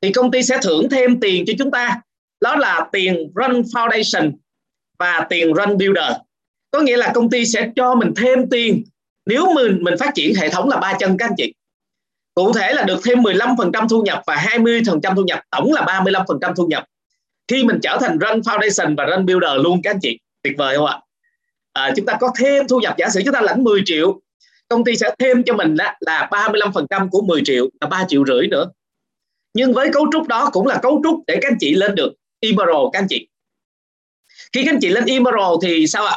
thì 0.00 0.12
công 0.12 0.30
ty 0.30 0.42
sẽ 0.42 0.58
thưởng 0.62 0.88
thêm 0.90 1.20
tiền 1.20 1.44
cho 1.46 1.52
chúng 1.58 1.70
ta. 1.70 2.00
Đó 2.40 2.56
là 2.56 2.88
tiền 2.92 3.32
run 3.34 3.62
foundation 3.62 4.32
và 4.98 5.26
tiền 5.30 5.52
run 5.52 5.78
builder. 5.78 6.12
Có 6.70 6.80
nghĩa 6.80 6.96
là 6.96 7.12
công 7.14 7.30
ty 7.30 7.46
sẽ 7.46 7.70
cho 7.76 7.94
mình 7.94 8.12
thêm 8.16 8.50
tiền 8.50 8.84
nếu 9.26 9.54
mình 9.54 9.78
mình 9.82 9.94
phát 9.98 10.10
triển 10.14 10.34
hệ 10.34 10.48
thống 10.48 10.68
là 10.68 10.76
ba 10.76 10.96
chân 10.98 11.16
các 11.18 11.26
anh 11.26 11.34
chị 11.36 11.52
cụ 12.40 12.52
thể 12.52 12.72
là 12.72 12.82
được 12.82 13.00
thêm 13.04 13.18
15% 13.18 13.88
thu 13.88 14.02
nhập 14.02 14.22
và 14.26 14.34
20% 14.34 15.14
thu 15.16 15.22
nhập 15.22 15.40
tổng 15.50 15.72
là 15.72 15.82
35% 15.82 16.54
thu 16.54 16.66
nhập. 16.66 16.84
Khi 17.48 17.64
mình 17.64 17.78
trở 17.82 17.98
thành 18.00 18.18
run 18.18 18.40
foundation 18.40 18.96
và 18.96 19.04
run 19.04 19.26
builder 19.26 19.50
luôn 19.60 19.80
các 19.82 19.90
anh 19.90 19.98
chị. 20.02 20.18
Tuyệt 20.42 20.54
vời 20.58 20.76
không 20.76 20.86
ạ? 20.86 21.00
À, 21.72 21.92
chúng 21.96 22.06
ta 22.06 22.16
có 22.20 22.32
thêm 22.38 22.68
thu 22.68 22.80
nhập. 22.80 22.94
Giả 22.98 23.08
sử 23.08 23.22
chúng 23.24 23.34
ta 23.34 23.40
lãnh 23.40 23.64
10 23.64 23.82
triệu 23.84 24.20
công 24.68 24.84
ty 24.84 24.96
sẽ 24.96 25.14
thêm 25.18 25.42
cho 25.42 25.54
mình 25.54 25.74
là, 25.74 25.96
là 26.00 26.28
35% 26.30 27.08
của 27.10 27.22
10 27.22 27.42
triệu 27.44 27.68
là 27.80 27.88
3 27.88 28.04
triệu 28.08 28.24
rưỡi 28.26 28.46
nữa. 28.46 28.70
Nhưng 29.54 29.72
với 29.72 29.90
cấu 29.92 30.06
trúc 30.12 30.28
đó 30.28 30.50
cũng 30.52 30.66
là 30.66 30.78
cấu 30.82 31.00
trúc 31.04 31.20
để 31.26 31.38
các 31.42 31.50
anh 31.50 31.58
chị 31.60 31.74
lên 31.74 31.94
được 31.94 32.12
Emerald 32.40 32.86
các 32.92 32.98
anh 32.98 33.06
chị. 33.08 33.28
Khi 34.52 34.64
các 34.64 34.72
anh 34.74 34.80
chị 34.80 34.88
lên 34.88 35.04
Emerald 35.06 35.58
thì 35.62 35.86
sao 35.86 36.04
ạ? 36.04 36.16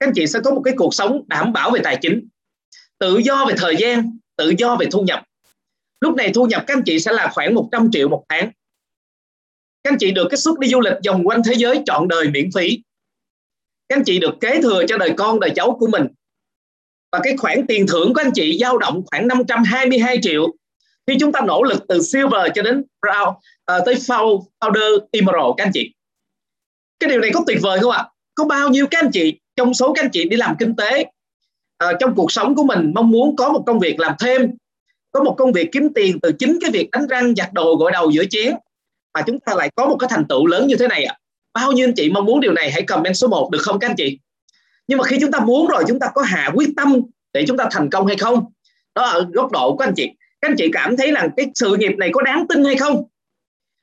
Các 0.00 0.06
anh 0.06 0.12
chị 0.14 0.26
sẽ 0.26 0.40
có 0.44 0.50
một 0.50 0.62
cái 0.64 0.74
cuộc 0.76 0.94
sống 0.94 1.22
đảm 1.26 1.52
bảo 1.52 1.70
về 1.70 1.80
tài 1.84 1.98
chính 2.02 2.28
tự 2.98 3.18
do 3.18 3.44
về 3.48 3.54
thời 3.56 3.76
gian 3.76 4.18
tự 4.36 4.52
do 4.58 4.76
về 4.76 4.86
thu 4.90 5.02
nhập 5.02 5.22
lúc 6.02 6.14
này 6.14 6.30
thu 6.34 6.46
nhập 6.46 6.64
các 6.66 6.76
anh 6.76 6.82
chị 6.86 6.98
sẽ 6.98 7.12
là 7.12 7.30
khoảng 7.34 7.54
100 7.54 7.90
triệu 7.92 8.08
một 8.08 8.24
tháng. 8.28 8.50
Các 9.84 9.90
anh 9.92 9.98
chị 9.98 10.10
được 10.10 10.26
cái 10.30 10.36
suất 10.36 10.58
đi 10.58 10.68
du 10.68 10.80
lịch 10.80 10.94
vòng 11.06 11.28
quanh 11.28 11.42
thế 11.46 11.54
giới 11.56 11.82
trọn 11.86 12.08
đời 12.08 12.30
miễn 12.30 12.50
phí. 12.54 12.82
Các 13.88 13.96
anh 13.96 14.04
chị 14.04 14.18
được 14.18 14.34
kế 14.40 14.62
thừa 14.62 14.82
cho 14.88 14.98
đời 14.98 15.14
con 15.16 15.40
đời 15.40 15.50
cháu 15.56 15.76
của 15.80 15.86
mình. 15.86 16.06
Và 17.12 17.20
cái 17.22 17.36
khoản 17.36 17.66
tiền 17.68 17.86
thưởng 17.86 18.14
của 18.14 18.20
anh 18.20 18.30
chị 18.34 18.58
dao 18.60 18.78
động 18.78 19.02
khoảng 19.10 19.28
522 19.28 20.18
triệu. 20.22 20.46
Khi 21.06 21.16
chúng 21.20 21.32
ta 21.32 21.40
nỗ 21.40 21.62
lực 21.62 21.82
từ 21.88 22.02
silver 22.02 22.52
cho 22.54 22.62
đến 22.62 22.84
brown 23.02 23.30
uh, 23.30 23.86
tới 23.86 23.94
founder 23.94 24.98
emerald 25.12 25.54
các 25.56 25.64
anh 25.64 25.72
chị. 25.74 25.94
Cái 27.00 27.10
điều 27.10 27.20
này 27.20 27.30
có 27.34 27.44
tuyệt 27.46 27.58
vời 27.62 27.78
không 27.80 27.92
ạ? 27.92 28.08
Có 28.34 28.44
bao 28.44 28.68
nhiêu 28.68 28.86
các 28.90 29.04
anh 29.04 29.10
chị 29.12 29.40
trong 29.56 29.74
số 29.74 29.92
các 29.92 30.04
anh 30.04 30.10
chị 30.10 30.28
đi 30.28 30.36
làm 30.36 30.56
kinh 30.58 30.76
tế 30.76 31.04
uh, 31.84 31.96
trong 32.00 32.14
cuộc 32.14 32.32
sống 32.32 32.54
của 32.54 32.64
mình 32.64 32.92
mong 32.94 33.10
muốn 33.10 33.36
có 33.36 33.52
một 33.52 33.62
công 33.66 33.78
việc 33.78 34.00
làm 34.00 34.14
thêm 34.20 34.50
có 35.12 35.22
một 35.22 35.34
công 35.38 35.52
việc 35.52 35.68
kiếm 35.72 35.88
tiền 35.94 36.20
từ 36.20 36.32
chính 36.32 36.58
cái 36.60 36.70
việc 36.70 36.90
đánh 36.90 37.06
răng, 37.06 37.34
giặt 37.34 37.52
đồ, 37.52 37.74
gội 37.74 37.92
đầu 37.92 38.10
giữa 38.10 38.24
chén. 38.30 38.54
Mà 39.14 39.22
chúng 39.26 39.40
ta 39.40 39.54
lại 39.54 39.70
có 39.74 39.86
một 39.86 39.96
cái 39.96 40.08
thành 40.10 40.24
tựu 40.28 40.46
lớn 40.46 40.66
như 40.66 40.76
thế 40.76 40.88
này 40.88 41.04
ạ. 41.04 41.18
Bao 41.54 41.72
nhiêu 41.72 41.86
anh 41.86 41.94
chị 41.96 42.10
mong 42.10 42.24
muốn 42.24 42.40
điều 42.40 42.52
này? 42.52 42.70
Hãy 42.70 42.82
comment 42.82 43.16
số 43.16 43.28
1 43.28 43.50
được 43.50 43.62
không 43.62 43.78
các 43.78 43.90
anh 43.90 43.96
chị? 43.96 44.18
Nhưng 44.86 44.98
mà 44.98 45.04
khi 45.04 45.16
chúng 45.20 45.30
ta 45.30 45.40
muốn 45.40 45.66
rồi, 45.66 45.84
chúng 45.88 45.98
ta 45.98 46.06
có 46.14 46.22
hạ 46.22 46.50
quyết 46.54 46.68
tâm 46.76 47.00
để 47.32 47.44
chúng 47.48 47.56
ta 47.56 47.68
thành 47.70 47.90
công 47.90 48.06
hay 48.06 48.16
không? 48.16 48.44
Đó 48.94 49.02
ở 49.02 49.26
góc 49.32 49.52
độ 49.52 49.76
của 49.76 49.84
anh 49.84 49.94
chị. 49.96 50.10
Các 50.40 50.48
anh 50.48 50.54
chị 50.58 50.68
cảm 50.72 50.96
thấy 50.96 51.12
rằng 51.12 51.28
cái 51.36 51.46
sự 51.54 51.76
nghiệp 51.76 51.92
này 51.98 52.10
có 52.12 52.22
đáng 52.22 52.46
tin 52.48 52.64
hay 52.64 52.76
không? 52.76 53.04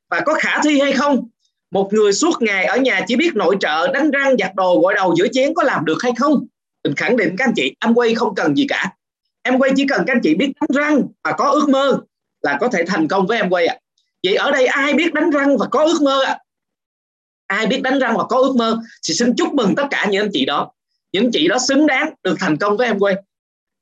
Và 0.09 0.19
có 0.19 0.33
khả 0.33 0.61
thi 0.63 0.79
hay 0.79 0.93
không? 0.93 1.27
Một 1.71 1.93
người 1.93 2.13
suốt 2.13 2.41
ngày 2.41 2.65
ở 2.65 2.77
nhà 2.77 3.01
chỉ 3.07 3.15
biết 3.15 3.35
nội 3.35 3.57
trợ, 3.59 3.91
đánh 3.93 4.11
răng, 4.11 4.35
giặt 4.39 4.55
đồ, 4.55 4.79
gội 4.79 4.93
đầu 4.93 5.15
giữa 5.17 5.27
chén 5.31 5.53
có 5.53 5.63
làm 5.63 5.85
được 5.85 5.97
hay 6.03 6.11
không? 6.17 6.45
Mình 6.83 6.95
khẳng 6.95 7.17
định 7.17 7.35
các 7.37 7.45
anh 7.45 7.53
chị 7.55 7.75
Amway 7.85 7.93
quay 7.93 8.15
không 8.15 8.35
cần 8.35 8.55
gì 8.55 8.65
cả 8.69 8.91
em 9.49 9.59
quay 9.59 9.71
chỉ 9.75 9.85
cần 9.89 10.03
các 10.07 10.13
anh 10.13 10.21
chị 10.23 10.35
biết 10.35 10.51
đánh 10.61 10.83
răng 10.83 11.07
và 11.23 11.31
có 11.31 11.49
ước 11.49 11.69
mơ 11.69 11.99
là 12.41 12.57
có 12.61 12.67
thể 12.67 12.83
thành 12.87 13.07
công 13.07 13.27
với 13.27 13.37
em 13.37 13.49
quay 13.49 13.65
ạ. 13.65 13.75
À. 13.75 13.79
vậy 14.23 14.35
ở 14.35 14.51
đây 14.51 14.65
ai 14.65 14.93
biết 14.93 15.13
đánh 15.13 15.29
răng 15.29 15.57
và 15.57 15.67
có 15.71 15.83
ước 15.83 16.01
mơ 16.01 16.23
ạ? 16.25 16.31
À? 16.31 16.39
ai 17.47 17.67
biết 17.67 17.81
đánh 17.81 17.99
răng 17.99 18.17
và 18.17 18.23
có 18.23 18.37
ước 18.37 18.55
mơ? 18.55 18.79
Thì 19.07 19.13
xin 19.13 19.33
chúc 19.37 19.53
mừng 19.53 19.75
tất 19.75 19.83
cả 19.91 20.07
những 20.09 20.23
anh 20.23 20.29
chị 20.33 20.45
đó. 20.45 20.71
Những 21.11 21.31
chị 21.31 21.47
đó 21.47 21.57
xứng 21.59 21.87
đáng 21.87 22.13
được 22.23 22.35
thành 22.39 22.57
công 22.57 22.77
với 22.77 22.87
em 22.87 22.99
quay. 22.99 23.15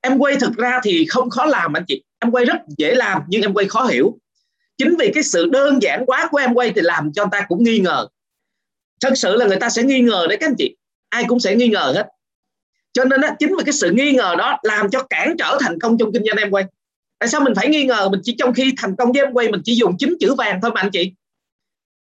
Em 0.02 0.18
quay 0.18 0.36
thực 0.36 0.58
ra 0.58 0.80
thì 0.84 1.06
không 1.10 1.30
khó 1.30 1.46
làm 1.46 1.78
anh 1.78 1.86
chị. 1.88 2.04
Em 2.20 2.32
quay 2.32 2.46
rất 2.46 2.58
dễ 2.78 2.96
làm, 2.96 3.22
nhưng 3.28 3.42
em 3.42 3.54
quay 3.54 3.68
khó 3.68 3.86
hiểu. 3.86 4.18
Chính 4.78 4.96
vì 5.00 5.12
cái 5.14 5.24
sự 5.24 5.46
đơn 5.46 5.82
giản 5.82 6.06
quá 6.06 6.28
của 6.32 6.38
em 6.38 6.54
quay 6.54 6.72
thì 6.76 6.82
làm 6.82 7.14
cho 7.14 7.24
người 7.24 7.30
ta 7.32 7.46
cũng 7.48 7.64
nghi 7.64 7.80
ngờ. 7.80 8.08
Thật 9.02 9.14
sự 9.16 9.36
là 9.36 9.46
người 9.46 9.60
ta 9.60 9.70
sẽ 9.70 9.84
nghi 9.84 10.00
ngờ 10.00 10.26
đấy 10.30 10.38
các 10.42 10.48
anh 10.48 10.56
chị. 10.58 10.76
Ai 11.10 11.24
cũng 11.28 11.40
sẽ 11.40 11.56
nghi 11.56 11.68
ngờ 11.68 11.94
hết 11.96 12.08
cho 12.98 13.04
nên 13.04 13.22
đó, 13.22 13.28
chính 13.40 13.56
vì 13.58 13.64
cái 13.66 13.74
sự 13.74 13.92
nghi 13.92 14.12
ngờ 14.12 14.36
đó 14.38 14.58
làm 14.64 14.90
cho 14.90 15.04
cản 15.04 15.36
trở 15.38 15.58
thành 15.62 15.80
công 15.80 15.98
trong 15.98 16.14
kinh 16.14 16.24
doanh 16.26 16.38
em 16.38 16.52
quay 16.52 16.66
tại 17.20 17.30
sao 17.30 17.42
mình 17.42 17.54
phải 17.56 17.70
nghi 17.70 17.84
ngờ? 17.84 18.10
Mình 18.10 18.22
chỉ 18.24 18.36
trong 18.40 18.54
khi 18.54 18.74
thành 18.78 18.96
công 18.96 19.12
với 19.12 19.24
em 19.24 19.34
quay 19.34 19.52
mình 19.52 19.62
chỉ 19.66 19.76
dùng 19.76 19.98
chín 19.98 20.16
chữ 20.20 20.34
vàng 20.34 20.60
thôi 20.62 20.72
mà 20.76 20.82
anh 20.82 20.92
chị. 20.92 21.12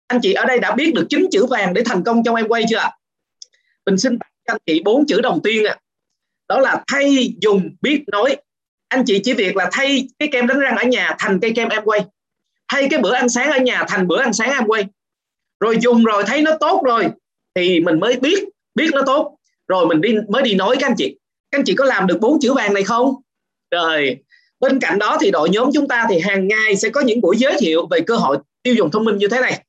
Anh 0.06 0.20
chị 0.22 0.32
ở 0.32 0.44
đây 0.44 0.58
đã 0.58 0.74
biết 0.74 0.94
được 0.94 1.06
chín 1.10 1.26
chữ 1.32 1.46
vàng 1.46 1.74
để 1.74 1.82
thành 1.86 2.04
công 2.04 2.22
trong 2.24 2.34
em 2.34 2.48
quay 2.48 2.64
chưa 2.68 2.76
ạ? 2.76 2.90
Mình 3.86 3.98
xin 3.98 4.18
cho 4.18 4.52
anh 4.54 4.58
chị 4.66 4.82
bốn 4.84 5.06
chữ 5.06 5.20
đầu 5.20 5.40
tiên 5.44 5.64
ạ. 5.64 5.76
Đó 6.48 6.60
là 6.60 6.84
thay 6.86 7.34
dùng 7.40 7.70
biết 7.80 8.04
nói. 8.12 8.36
Anh 8.88 9.04
chị 9.06 9.20
chỉ 9.24 9.32
việc 9.32 9.56
là 9.56 9.68
thay 9.72 10.08
cái 10.18 10.28
kem 10.32 10.46
đánh 10.46 10.58
răng 10.58 10.76
ở 10.76 10.84
nhà 10.84 11.16
thành 11.18 11.38
cây 11.42 11.52
kem 11.56 11.68
em 11.68 11.82
quay 11.84 12.00
thay 12.68 12.88
cái 12.90 13.00
bữa 13.00 13.12
ăn 13.12 13.28
sáng 13.28 13.50
ở 13.50 13.58
nhà 13.58 13.84
thành 13.88 14.08
bữa 14.08 14.20
ăn 14.20 14.32
sáng 14.32 14.50
em 14.50 14.66
quay 14.66 14.84
rồi 15.60 15.76
dùng 15.80 16.04
rồi 16.04 16.24
thấy 16.26 16.42
nó 16.42 16.50
tốt 16.60 16.82
rồi 16.84 17.08
thì 17.54 17.80
mình 17.80 18.00
mới 18.00 18.16
biết 18.16 18.44
biết 18.74 18.90
nó 18.94 19.02
tốt 19.06 19.35
rồi 19.68 19.86
mình 19.86 20.00
đi, 20.00 20.14
mới 20.28 20.42
đi 20.42 20.54
nói 20.54 20.76
các 20.80 20.86
anh 20.86 20.94
chị. 20.98 21.18
Các 21.50 21.58
anh 21.58 21.64
chị 21.64 21.74
có 21.74 21.84
làm 21.84 22.06
được 22.06 22.18
bốn 22.20 22.40
chữ 22.40 22.54
vàng 22.54 22.74
này 22.74 22.82
không? 22.82 23.14
Rồi 23.70 24.16
bên 24.60 24.80
cạnh 24.80 24.98
đó 24.98 25.18
thì 25.20 25.30
đội 25.30 25.50
nhóm 25.50 25.70
chúng 25.74 25.88
ta 25.88 26.06
thì 26.10 26.18
hàng 26.18 26.48
ngày 26.48 26.76
sẽ 26.76 26.88
có 26.88 27.00
những 27.00 27.20
buổi 27.20 27.36
giới 27.36 27.56
thiệu 27.58 27.86
về 27.90 28.00
cơ 28.00 28.16
hội 28.16 28.38
tiêu 28.62 28.74
dùng 28.74 28.90
thông 28.90 29.04
minh 29.04 29.16
như 29.16 29.28
thế 29.28 29.40
này. 29.40 29.64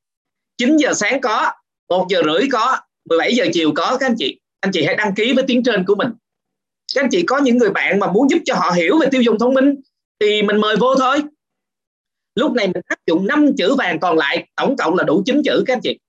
9 0.57 0.77
giờ 0.77 0.93
sáng 0.93 1.21
có 1.21 1.51
1 1.89 2.07
giờ 2.09 2.21
rưỡi 2.25 2.47
có 2.51 2.77
17 3.09 3.35
giờ 3.35 3.45
chiều 3.53 3.71
có, 3.75 3.97
các 3.99 4.05
anh 4.05 4.15
chị. 4.17 4.39
Anh 4.59 4.71
chị 4.71 4.85
hãy 4.85 4.95
đăng 4.95 5.15
ký 5.15 5.33
với 5.33 5.43
tiếng 5.47 5.63
trên 5.63 5.85
của 5.85 5.95
mình. 5.95 6.07
Các 6.95 7.03
anh 7.03 7.09
chị 7.11 7.23
có 7.23 7.37
những 7.37 7.57
người 7.57 7.69
bạn 7.69 7.99
mà 7.99 8.11
muốn 8.11 8.29
giúp 8.29 8.37
cho 8.45 8.55
họ 8.55 8.71
hiểu 8.71 8.99
về 8.99 9.07
tiêu 9.11 9.21
dùng 9.21 9.39
thông 9.39 9.53
minh 9.53 9.75
thì 10.19 10.41
mình 10.41 10.57
mời 10.57 10.75
vô 10.75 10.95
thôi. 10.95 11.17
Lúc 12.35 12.53
này 12.53 12.67
mình 12.67 12.81
áp 12.85 12.99
dụng 13.07 13.27
năm 13.27 13.55
chữ 13.57 13.75
vàng 13.75 13.99
còn 13.99 14.17
lại, 14.17 14.47
tổng 14.55 14.75
cộng 14.77 14.95
là 14.95 15.03
đủ 15.03 15.23
chín 15.25 15.41
chữ 15.45 15.63
các 15.67 15.73
anh 15.73 15.81
chị. 15.81 15.99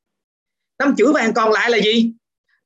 Năm 0.78 0.94
chữ 0.98 1.12
vàng 1.12 1.32
còn 1.34 1.52
lại 1.52 1.70
là 1.70 1.78
gì? 1.78 2.12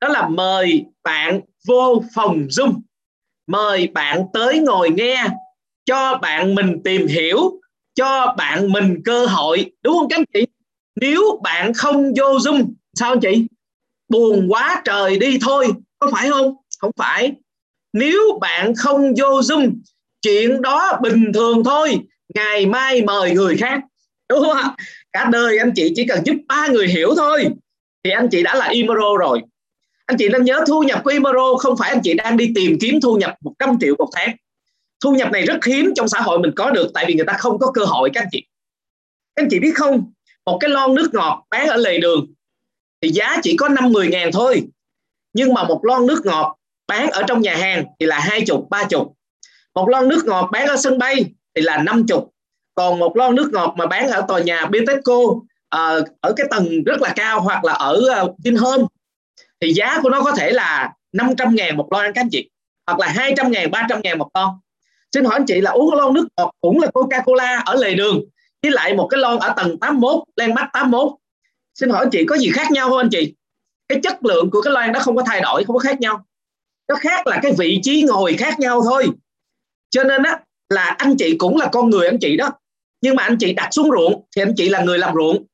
Đó 0.03 0.09
là 0.09 0.29
mời 0.29 0.85
bạn 1.05 1.41
vô 1.69 2.03
phòng 2.15 2.47
zoom. 2.51 2.81
Mời 3.47 3.87
bạn 3.87 4.25
tới 4.33 4.59
ngồi 4.61 4.91
nghe. 4.91 5.27
Cho 5.85 6.19
bạn 6.23 6.55
mình 6.55 6.83
tìm 6.85 7.07
hiểu. 7.07 7.61
Cho 7.95 8.35
bạn 8.39 8.73
mình 8.73 9.03
cơ 9.05 9.27
hội. 9.27 9.73
Đúng 9.83 9.95
không 9.95 10.09
các 10.09 10.19
anh 10.19 10.25
chị? 10.35 10.47
Nếu 11.01 11.41
bạn 11.43 11.75
không 11.75 12.03
vô 12.03 12.39
zoom, 12.39 12.73
sao 12.95 13.13
anh 13.13 13.21
chị? 13.21 13.47
Buồn 14.09 14.47
quá 14.49 14.83
trời 14.85 15.19
đi 15.19 15.39
thôi. 15.43 15.69
Có 15.99 16.11
phải 16.13 16.31
không? 16.31 16.55
Không 16.79 16.91
phải. 16.97 17.33
Nếu 17.93 18.39
bạn 18.41 18.75
không 18.75 19.01
vô 19.01 19.41
zoom, 19.41 19.73
chuyện 20.23 20.63
đó 20.63 20.99
bình 21.03 21.33
thường 21.35 21.65
thôi. 21.65 21.99
Ngày 22.35 22.67
mai 22.67 23.03
mời 23.03 23.31
người 23.31 23.57
khác. 23.57 23.81
Đúng 24.29 24.41
không 24.41 24.57
ạ? 24.57 24.75
Cả 25.13 25.29
đời 25.33 25.59
anh 25.59 25.73
chị 25.75 25.93
chỉ 25.97 26.07
cần 26.07 26.23
giúp 26.25 26.37
ba 26.49 26.67
người 26.67 26.89
hiểu 26.89 27.15
thôi. 27.17 27.49
Thì 28.05 28.11
anh 28.11 28.29
chị 28.31 28.43
đã 28.43 28.55
là 28.55 28.69
imoro 28.69 29.17
rồi 29.19 29.41
anh 30.07 30.19
chị 30.19 30.29
nên 30.29 30.45
nhớ 30.45 30.65
thu 30.67 30.83
nhập 30.83 31.01
của 31.05 31.11
Imaro 31.11 31.55
không 31.59 31.77
phải 31.77 31.91
anh 31.91 32.01
chị 32.03 32.15
đang 32.15 32.37
đi 32.37 32.53
tìm 32.55 32.79
kiếm 32.81 33.01
thu 33.01 33.17
nhập 33.17 33.35
100 33.41 33.79
triệu 33.81 33.95
một 33.99 34.09
tháng. 34.13 34.37
Thu 35.01 35.13
nhập 35.13 35.33
này 35.33 35.43
rất 35.43 35.65
hiếm 35.65 35.93
trong 35.97 36.09
xã 36.09 36.21
hội 36.21 36.39
mình 36.39 36.53
có 36.57 36.71
được 36.71 36.91
tại 36.95 37.05
vì 37.09 37.15
người 37.15 37.27
ta 37.27 37.33
không 37.33 37.59
có 37.59 37.73
cơ 37.73 37.85
hội 37.85 38.11
các 38.15 38.21
anh 38.21 38.29
chị. 38.33 38.47
Các 39.35 39.43
anh 39.43 39.49
chị 39.51 39.59
biết 39.59 39.73
không? 39.75 40.13
Một 40.47 40.59
cái 40.61 40.71
lon 40.71 40.95
nước 40.95 41.11
ngọt 41.13 41.45
bán 41.51 41.67
ở 41.67 41.77
lề 41.77 41.99
đường 41.99 42.27
thì 43.03 43.09
giá 43.09 43.37
chỉ 43.43 43.57
có 43.57 43.69
50 43.69 44.09
ngàn 44.09 44.33
thôi. 44.33 44.63
Nhưng 45.33 45.55
mà 45.55 45.65
một 45.65 45.81
lon 45.85 46.07
nước 46.07 46.27
ngọt 46.27 46.57
bán 46.87 47.11
ở 47.11 47.23
trong 47.27 47.41
nhà 47.41 47.57
hàng 47.57 47.85
thì 48.01 48.07
là 48.07 48.21
hai 48.21 48.41
chục 48.47 48.67
ba 48.71 48.85
chục. 48.85 49.13
Một 49.75 49.89
lon 49.89 50.09
nước 50.09 50.25
ngọt 50.27 50.49
bán 50.53 50.67
ở 50.67 50.77
sân 50.77 50.99
bay 50.99 51.25
thì 51.55 51.63
là 51.63 51.83
năm 51.83 52.07
chục. 52.07 52.33
Còn 52.75 52.99
một 52.99 53.17
lon 53.17 53.35
nước 53.35 53.51
ngọt 53.53 53.75
mà 53.79 53.87
bán 53.87 54.09
ở 54.09 54.25
tòa 54.29 54.41
nhà 54.41 54.67
Bitexco 54.67 55.15
uh, 55.15 55.43
ờ, 55.69 56.05
ở 56.21 56.33
cái 56.37 56.47
tầng 56.51 56.85
rất 56.85 57.01
là 57.01 57.13
cao 57.17 57.41
hoặc 57.41 57.65
là 57.65 57.73
ở 57.73 58.01
uh, 58.23 58.35
Vinhome 58.45 58.85
thì 59.63 59.73
giá 59.73 60.01
của 60.03 60.11
nó 60.11 60.23
có 60.23 60.33
thể 60.33 60.51
là 60.51 60.93
500 61.13 61.55
ngàn 61.55 61.77
một 61.77 61.89
lon 61.91 62.13
các 62.15 62.21
anh 62.21 62.29
chị, 62.31 62.51
hoặc 62.87 62.99
là 62.99 63.09
200 63.09 63.51
ngàn 63.51 63.71
300 63.71 64.01
ngàn 64.03 64.19
một 64.19 64.29
lon. 64.35 64.49
Xin 65.15 65.25
hỏi 65.25 65.35
anh 65.35 65.47
chị 65.47 65.61
là 65.61 65.71
uống 65.71 65.95
lon 65.95 66.15
nước 66.15 66.29
ngọt 66.37 66.53
cũng 66.61 66.81
là 66.81 66.89
Coca-Cola 66.95 67.63
ở 67.65 67.75
lề 67.75 67.95
đường, 67.95 68.21
với 68.63 68.73
lại 68.73 68.95
một 68.95 69.09
cái 69.11 69.21
lon 69.21 69.39
ở 69.39 69.55
tầng 69.57 69.79
81 69.79 70.23
Landmark 70.37 70.69
81 70.73 71.13
xin 71.75 71.91
hỏi 71.91 71.99
anh 71.99 72.11
chị 72.13 72.25
có 72.25 72.37
gì 72.37 72.51
khác 72.51 72.71
nhau 72.71 72.89
không 72.89 72.99
anh 72.99 73.09
chị? 73.11 73.35
Cái 73.89 74.01
chất 74.03 74.25
lượng 74.25 74.51
của 74.51 74.63
cái 74.63 74.73
lon 74.73 74.93
đó 74.93 75.01
không 75.01 75.17
có 75.17 75.23
thay 75.27 75.41
đổi, 75.41 75.65
không 75.65 75.77
có 75.77 75.81
khác 75.81 76.01
nhau. 76.01 76.25
Nó 76.89 76.95
khác 76.95 77.27
là 77.27 77.39
cái 77.43 77.53
vị 77.59 77.81
trí 77.83 78.03
ngồi 78.03 78.35
khác 78.39 78.61
nhau 78.61 78.83
thôi. 78.85 79.07
Cho 79.91 80.05
nên 80.05 80.23
á, 80.23 80.41
là 80.69 80.85
anh 80.85 81.17
chị 81.19 81.37
cũng 81.39 81.57
là 81.57 81.69
con 81.73 81.91
người 81.91 82.07
anh 82.07 82.19
chị 82.21 82.37
đó. 82.37 82.51
Nhưng 83.01 83.17
mà 83.17 83.23
anh 83.23 83.37
chị 83.41 83.53
đặt 83.53 83.69
xuống 83.73 83.91
ruộng 83.91 84.25
thì 84.37 84.43
anh 84.43 84.55
chị 84.57 84.69
là 84.69 84.83
người 84.83 84.99
làm 84.99 85.15
ruộng. 85.15 85.45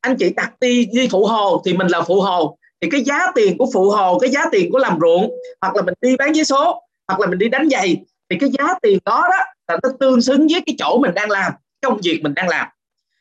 Anh 0.00 0.16
chị 0.16 0.32
đặt 0.36 0.52
đi 0.60 0.86
đi 0.92 1.08
phụ 1.10 1.26
hồ 1.26 1.62
thì 1.64 1.72
mình 1.72 1.86
là 1.86 2.02
phụ 2.02 2.20
hồ 2.20 2.56
thì 2.84 2.90
cái 2.90 3.02
giá 3.04 3.18
tiền 3.34 3.58
của 3.58 3.70
phụ 3.72 3.90
hồ, 3.90 4.18
cái 4.18 4.30
giá 4.30 4.44
tiền 4.52 4.72
của 4.72 4.78
làm 4.78 4.98
ruộng, 5.00 5.34
hoặc 5.60 5.76
là 5.76 5.82
mình 5.82 5.94
đi 6.00 6.16
bán 6.16 6.32
vé 6.32 6.44
số, 6.44 6.82
hoặc 7.08 7.20
là 7.20 7.26
mình 7.26 7.38
đi 7.38 7.48
đánh 7.48 7.68
giày, 7.70 7.96
thì 8.30 8.36
cái 8.40 8.50
giá 8.58 8.74
tiền 8.82 8.98
đó 9.04 9.28
đó 9.30 9.44
là 9.68 9.78
nó 9.82 9.88
tương 10.00 10.22
xứng 10.22 10.46
với 10.50 10.62
cái 10.66 10.76
chỗ 10.78 10.98
mình 10.98 11.14
đang 11.14 11.30
làm, 11.30 11.52
công 11.82 12.00
việc 12.04 12.20
mình 12.22 12.34
đang 12.34 12.48
làm. 12.48 12.68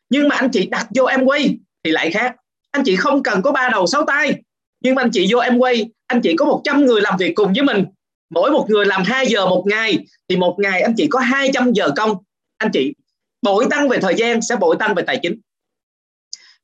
Nhưng 0.10 0.28
mà 0.28 0.36
anh 0.36 0.50
chị 0.52 0.66
đặt 0.66 0.88
vô 0.96 1.06
em 1.06 1.26
quay 1.26 1.58
thì 1.84 1.92
lại 1.92 2.12
khác. 2.12 2.36
Anh 2.72 2.84
chị 2.86 2.96
không 2.96 3.24
cần 3.24 3.42
có 3.42 3.52
ba 3.52 3.70
đầu, 3.70 3.88
sáu 3.88 4.06
tay. 4.06 4.34
Nhưng 4.82 4.96
mà 4.96 5.02
anh 5.02 5.10
chị 5.14 5.28
vô 5.30 5.40
em 5.40 5.58
quay 5.58 5.90
anh 6.08 6.22
chị 6.22 6.36
có 6.36 6.46
100 6.46 6.86
người 6.86 7.02
làm 7.02 7.18
việc 7.18 7.32
cùng 7.36 7.54
với 7.54 7.64
mình. 7.64 7.86
Mỗi 8.30 8.52
một 8.52 8.66
người 8.70 8.86
làm 8.86 9.04
2 9.04 9.28
giờ 9.28 9.46
một 9.46 9.64
ngày, 9.68 9.98
thì 10.30 10.38
một 10.38 10.56
ngày 10.60 10.82
anh 10.82 10.94
chị 10.98 11.08
có 11.10 11.20
200 11.20 11.74
giờ 11.74 11.90
công. 11.98 12.18
Anh 12.58 12.72
chị 12.74 12.94
bội 13.42 13.66
tăng 13.70 13.90
về 13.90 14.00
thời 14.00 14.16
gian 14.16 14.42
sẽ 14.42 14.56
bội 14.56 14.76
tăng 14.80 14.96
về 14.96 15.04
tài 15.08 15.20
chính. 15.22 15.40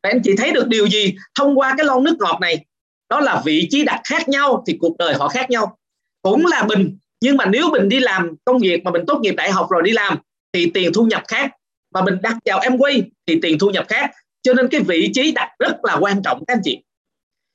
Và 0.04 0.10
anh 0.10 0.22
chị 0.24 0.36
thấy 0.38 0.52
được 0.52 0.68
điều 0.68 0.88
gì 0.88 1.16
thông 1.40 1.60
qua 1.60 1.74
cái 1.78 1.86
lon 1.86 2.04
nước 2.04 2.16
ngọt 2.20 2.38
này? 2.42 2.66
Đó 3.10 3.20
là 3.20 3.42
vị 3.46 3.68
trí 3.72 3.84
đặt 3.84 4.02
khác 4.04 4.30
nhau 4.30 4.64
thì 4.68 4.78
cuộc 4.80 4.98
đời 4.98 5.14
họ 5.14 5.28
khác 5.28 5.50
nhau. 5.50 5.78
Cũng 6.22 6.46
là 6.46 6.64
bình, 6.64 6.98
nhưng 7.22 7.38
mà 7.38 7.46
nếu 7.46 7.70
mình 7.70 7.90
đi 7.90 8.00
làm 8.00 8.36
công 8.46 8.60
việc 8.60 8.84
mà 8.84 8.92
mình 8.92 9.06
tốt 9.08 9.20
nghiệp 9.22 9.34
đại 9.38 9.52
học 9.52 9.68
rồi 9.70 9.82
đi 9.84 9.92
làm 9.92 10.18
thì 10.54 10.72
tiền 10.74 10.94
thu 10.94 11.04
nhập 11.04 11.24
khác. 11.28 11.52
Mà 11.94 12.02
mình 12.02 12.18
đặt 12.22 12.38
vào 12.46 12.60
em 12.60 12.78
quay 12.78 13.04
thì 13.28 13.40
tiền 13.42 13.60
thu 13.60 13.70
nhập 13.70 13.86
khác. 13.88 14.12
Cho 14.44 14.54
nên 14.54 14.68
cái 14.68 14.82
vị 14.82 15.12
trí 15.14 15.32
đặt 15.32 15.50
rất 15.60 15.76
là 15.84 15.98
quan 16.00 16.24
trọng, 16.24 16.46
các 16.48 16.54
anh 16.54 16.62
chị. 16.64 16.84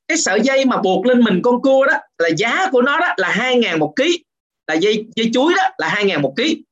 Cái 0.09 0.19
sợi 0.19 0.41
dây 0.41 0.65
mà 0.65 0.77
buộc 0.77 1.07
lên 1.07 1.21
mình 1.21 1.41
con 1.43 1.63
cua 1.63 1.87
đó, 1.87 1.95
là 2.19 2.29
giá 2.37 2.71
của 2.71 2.83
nó 2.83 3.01
đó 3.01 3.15
là 3.17 3.29
hai 3.29 3.57
ngàn 3.57 3.79
một 3.79 3.93
ký. 3.97 4.25
Là 4.67 4.75
dây 4.75 5.07
dây 5.17 5.31
chuối 5.35 5.53
đó 5.57 5.63
là 5.79 5.89
hai 5.89 6.05
ngàn 6.05 6.23
một 6.23 6.35
ký. 6.37 6.63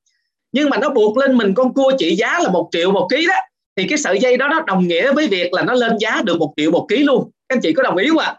Nhưng 0.52 0.70
mà 0.70 0.76
nó 0.78 0.88
buộc 0.88 1.16
lên 1.16 1.36
mình 1.36 1.54
con 1.54 1.74
cua 1.74 1.92
trị 1.98 2.14
giá 2.16 2.38
là 2.38 2.50
một 2.50 2.68
triệu 2.72 2.92
một 2.92 3.08
ký 3.10 3.26
đó, 3.26 3.34
thì 3.76 3.86
cái 3.88 3.98
sợi 3.98 4.18
dây 4.18 4.36
đó 4.36 4.48
nó 4.48 4.60
đồng 4.66 4.88
nghĩa 4.88 5.12
với 5.12 5.28
việc 5.28 5.52
là 5.52 5.62
nó 5.62 5.74
lên 5.74 5.96
giá 5.98 6.22
được 6.24 6.38
một 6.38 6.54
triệu 6.56 6.70
một 6.70 6.86
ký 6.88 6.96
luôn. 6.96 7.30
Các 7.48 7.56
anh 7.56 7.60
chị 7.62 7.72
có 7.72 7.82
đồng 7.82 7.96
ý 7.96 8.08
không 8.08 8.18
ạ? 8.18 8.36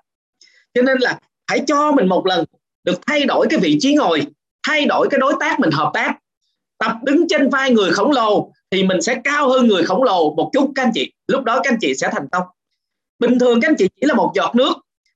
Cho 0.74 0.82
nên 0.82 0.98
là 1.00 1.20
hãy 1.48 1.64
cho 1.68 1.92
mình 1.92 2.08
một 2.08 2.26
lần 2.26 2.46
được 2.84 3.00
thay 3.08 3.26
đổi 3.26 3.48
cái 3.50 3.60
vị 3.60 3.78
trí 3.80 3.96
ngồi, 3.96 4.22
thay 4.68 4.86
đổi 4.86 5.08
cái 5.12 5.20
đối 5.20 5.34
tác 5.40 5.60
mình 5.60 5.72
hợp 5.72 5.92
tác. 5.94 6.16
Tập 6.78 6.92
đứng 7.04 7.28
trên 7.28 7.50
vai 7.50 7.72
người 7.72 7.92
khổng 7.92 8.12
lồ 8.12 8.52
thì 8.72 8.84
mình 8.84 9.02
sẽ 9.02 9.16
cao 9.24 9.50
hơn 9.50 9.68
người 9.68 9.84
khổng 9.84 10.04
lồ 10.04 10.34
một 10.34 10.50
chút, 10.54 10.72
các 10.76 10.84
anh 10.84 10.92
chị. 10.94 11.12
Lúc 11.28 11.44
đó 11.44 11.60
các 11.64 11.72
anh 11.74 11.78
chị 11.82 11.94
sẽ 11.96 12.10
thành 12.12 12.28
công. 12.32 12.44
Bình 13.20 13.40
thường 13.40 13.62
các 13.62 13.70
anh 13.70 13.76
chị 13.78 13.88
chỉ 14.02 14.08
là 14.08 14.14
một 14.14 14.32
giọt 14.36 14.56
nước 14.56 14.74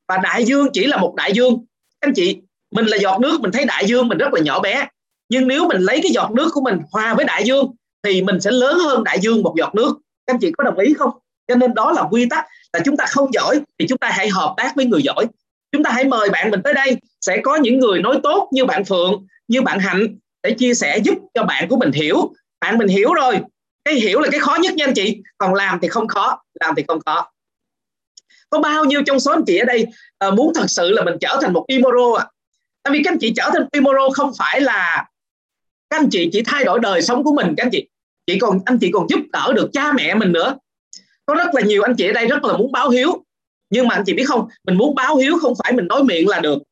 và 0.07 0.17
đại 0.17 0.45
dương 0.45 0.67
chỉ 0.73 0.87
là 0.87 0.97
một 0.97 1.15
đại 1.15 1.33
dương. 1.33 1.65
Các 2.01 2.07
anh 2.07 2.13
chị, 2.13 2.37
mình 2.71 2.85
là 2.85 2.97
giọt 2.97 3.19
nước, 3.19 3.41
mình 3.41 3.51
thấy 3.51 3.65
đại 3.65 3.85
dương 3.85 4.07
mình 4.07 4.17
rất 4.17 4.33
là 4.33 4.41
nhỏ 4.41 4.59
bé. 4.59 4.87
Nhưng 5.29 5.47
nếu 5.47 5.67
mình 5.67 5.81
lấy 5.81 5.99
cái 6.03 6.11
giọt 6.11 6.31
nước 6.31 6.49
của 6.53 6.61
mình 6.61 6.79
hòa 6.91 7.13
với 7.13 7.25
đại 7.25 7.43
dương 7.43 7.71
thì 8.03 8.21
mình 8.21 8.41
sẽ 8.41 8.51
lớn 8.51 8.77
hơn 8.79 9.03
đại 9.03 9.19
dương 9.19 9.43
một 9.43 9.53
giọt 9.57 9.75
nước. 9.75 9.97
Các 10.27 10.33
anh 10.33 10.39
chị 10.39 10.51
có 10.57 10.63
đồng 10.63 10.77
ý 10.77 10.93
không? 10.93 11.11
Cho 11.47 11.55
nên 11.55 11.73
đó 11.73 11.91
là 11.91 12.03
quy 12.11 12.25
tắc 12.29 12.45
là 12.73 12.79
chúng 12.85 12.97
ta 12.97 13.05
không 13.05 13.33
giỏi 13.33 13.61
thì 13.79 13.87
chúng 13.87 13.97
ta 13.97 14.09
hãy 14.11 14.29
hợp 14.29 14.53
tác 14.57 14.75
với 14.75 14.85
người 14.85 15.01
giỏi 15.01 15.25
chúng 15.77 15.83
ta 15.83 15.91
hãy 15.91 16.03
mời 16.03 16.29
bạn 16.29 16.51
mình 16.51 16.61
tới 16.63 16.73
đây. 16.73 16.97
Sẽ 17.21 17.41
có 17.43 17.55
những 17.55 17.79
người 17.79 18.01
nói 18.01 18.19
tốt 18.23 18.49
như 18.51 18.65
bạn 18.65 18.85
phượng 18.85 19.25
như 19.47 19.61
bạn 19.61 19.79
hạnh 19.79 20.17
để 20.43 20.51
chia 20.51 20.73
sẻ 20.73 20.97
giúp 20.97 21.13
cho 21.33 21.43
bạn 21.43 21.67
của 21.69 21.77
mình 21.77 21.91
hiểu. 21.91 22.33
Bạn 22.61 22.77
mình 22.77 22.87
hiểu 22.87 23.13
rồi. 23.13 23.39
Cái 23.85 23.95
hiểu 23.95 24.19
là 24.19 24.29
cái 24.31 24.39
khó 24.39 24.55
nhất 24.55 24.73
nha 24.73 24.85
anh 24.85 24.93
chị. 24.93 25.21
Còn 25.37 25.53
làm 25.53 25.79
thì 25.81 25.87
không 25.87 26.07
khó 26.07 26.41
làm 26.59 26.75
thì 26.75 26.83
không 26.87 26.99
khó. 27.05 27.31
Có 28.49 28.59
bao 28.59 28.85
nhiêu 28.85 29.01
trong 29.05 29.19
số 29.19 29.31
anh 29.31 29.43
chị 29.47 29.57
ở 29.57 29.65
đây 29.65 29.85
uh, 30.27 30.33
muốn 30.33 30.51
thật 30.55 30.65
sự 30.67 30.91
là 30.91 31.03
mình 31.03 31.15
trở 31.21 31.39
thành 31.41 31.53
một 31.53 31.65
imoro 31.67 32.13
à 32.19 32.25
tại 32.87 32.93
vì 32.93 33.03
các 33.03 33.11
anh 33.11 33.17
chị 33.19 33.33
trở 33.35 33.49
thành 33.53 33.67
imoro 33.71 34.09
không 34.13 34.31
phải 34.37 34.61
là 34.61 35.05
các 35.89 35.97
anh 35.99 36.09
chị 36.11 36.29
chỉ 36.31 36.41
thay 36.45 36.63
đổi 36.63 36.79
đời 36.79 37.01
sống 37.01 37.23
của 37.23 37.33
mình 37.33 37.53
các 37.57 37.63
anh 37.65 37.69
chị. 37.71 37.87
Chị 38.27 38.39
còn 38.39 38.59
anh 38.65 38.77
chị 38.79 38.91
còn 38.93 39.09
giúp 39.09 39.19
đỡ 39.31 39.53
được 39.55 39.69
cha 39.73 39.91
mẹ 39.93 40.15
mình 40.15 40.31
nữa. 40.31 40.57
Có 41.25 41.35
rất 41.35 41.55
là 41.55 41.61
nhiều 41.61 41.81
anh 41.81 41.95
chị 41.95 42.07
ở 42.07 42.13
đây 42.13 42.27
rất 42.27 42.43
là 42.43 42.57
muốn 42.57 42.71
báo 42.71 42.89
hiếu 42.89 43.25
nhưng 43.69 43.87
mà 43.87 43.95
anh 43.95 44.03
chị 44.05 44.13
biết 44.13 44.25
không, 44.27 44.47
mình 44.63 44.77
muốn 44.77 44.95
báo 44.95 45.15
hiếu 45.15 45.37
không 45.41 45.53
phải 45.63 45.73
mình 45.73 45.87
nói 45.87 46.03
miệng 46.03 46.27
là 46.27 46.39
được, 46.39 46.63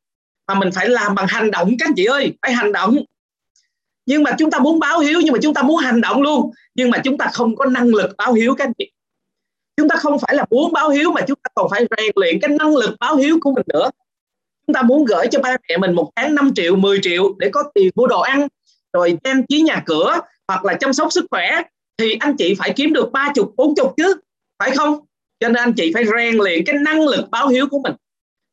mà 0.48 0.54
mình 0.54 0.72
phải 0.72 0.90
làm 0.90 1.16
bằng 1.16 1.25
hành 1.30 1.52
động 1.52 1.75
các 1.80 1.88
anh 1.90 1.94
chị 1.96 2.06
ơi, 2.06 2.34
phải 2.42 2.54
hành 2.54 2.72
động. 2.72 2.98
Nhưng 4.06 4.24
mà 4.24 4.32
chúng 4.38 4.52
ta 4.52 4.60
muốn 4.60 4.80
báo 4.80 5.00
hiếu 5.00 5.22
nhưng 5.24 5.34
mà 5.34 5.40
chúng 5.42 5.54
ta 5.54 5.62
muốn 5.62 5.78
hành 5.78 6.02
động 6.02 6.22
luôn, 6.22 6.52
nhưng 6.75 6.90
mà 6.90 6.98
chúng 7.04 7.18
ta 7.18 7.30
không 7.34 7.56
có 7.56 7.66
năng 7.66 7.88
lực 7.88 8.12
báo 8.18 8.34
hiếu 8.34 8.56
các 8.56 8.64
anh 8.64 8.74
chị. 8.78 8.92
Chúng 9.78 9.90
ta 9.90 9.96
không 9.96 10.20
phải 10.20 10.36
là 10.36 10.46
muốn 10.50 10.74
báo 10.74 10.90
hiếu 10.90 11.12
mà 11.12 11.22
chúng 11.22 11.40
ta 11.44 11.50
còn 11.56 11.70
phải 11.70 11.86
rèn 11.98 12.12
luyện 12.16 12.40
cái 12.42 12.50
năng 12.60 12.75
lực 12.75 12.96
báo 13.00 13.16
hiếu 13.16 13.38
của 13.42 13.52
mình 13.52 13.66
nữa. 13.74 13.90
Chúng 14.68 14.74
ta 14.74 14.82
muốn 14.82 15.06
gửi 15.06 15.28
cho 15.32 15.40
ba 15.40 15.58
mẹ 15.70 15.78
mình 15.78 15.94
một 15.94 16.12
tháng 16.16 16.36
5 16.36 16.52
triệu 16.56 16.75
10 16.75 17.00
triệu 17.02 17.36
để 17.38 17.50
có 17.50 17.64
tiền 17.74 17.90
mua 17.96 18.08
đồ 18.08 18.22
ăn, 18.22 18.48
rồi 18.94 19.18
trang 19.24 19.46
trí 19.50 19.62
nhà 19.62 19.84
cửa 19.86 20.20
hoặc 20.48 20.66
là 20.66 20.74
chăm 20.74 20.94
sóc 20.94 21.12
sức 21.12 21.25
khỏe, 21.32 21.62
thì 21.98 22.18
anh 22.20 22.36
chị 22.38 22.56
phải 22.60 22.74
kiếm 22.75 22.94
được 22.94 23.12
ba 23.12 23.32
chục, 23.36 23.54
bốn 23.56 23.75
chục 23.75 23.94
chứ, 23.98 24.14
phải 24.60 24.72
không? 24.72 25.00
Cho 25.39 25.48
nên 25.48 25.56
anh 25.56 25.74
chị 25.74 25.92
phải 25.94 26.04
rèn 26.06 26.36
luyện 26.36 26.65
cái 26.65 26.75
năng 26.75 27.08
lực 27.08 27.30
báo 27.32 27.48
hiếu 27.48 27.68
của 27.68 27.80
mình. 27.80 27.94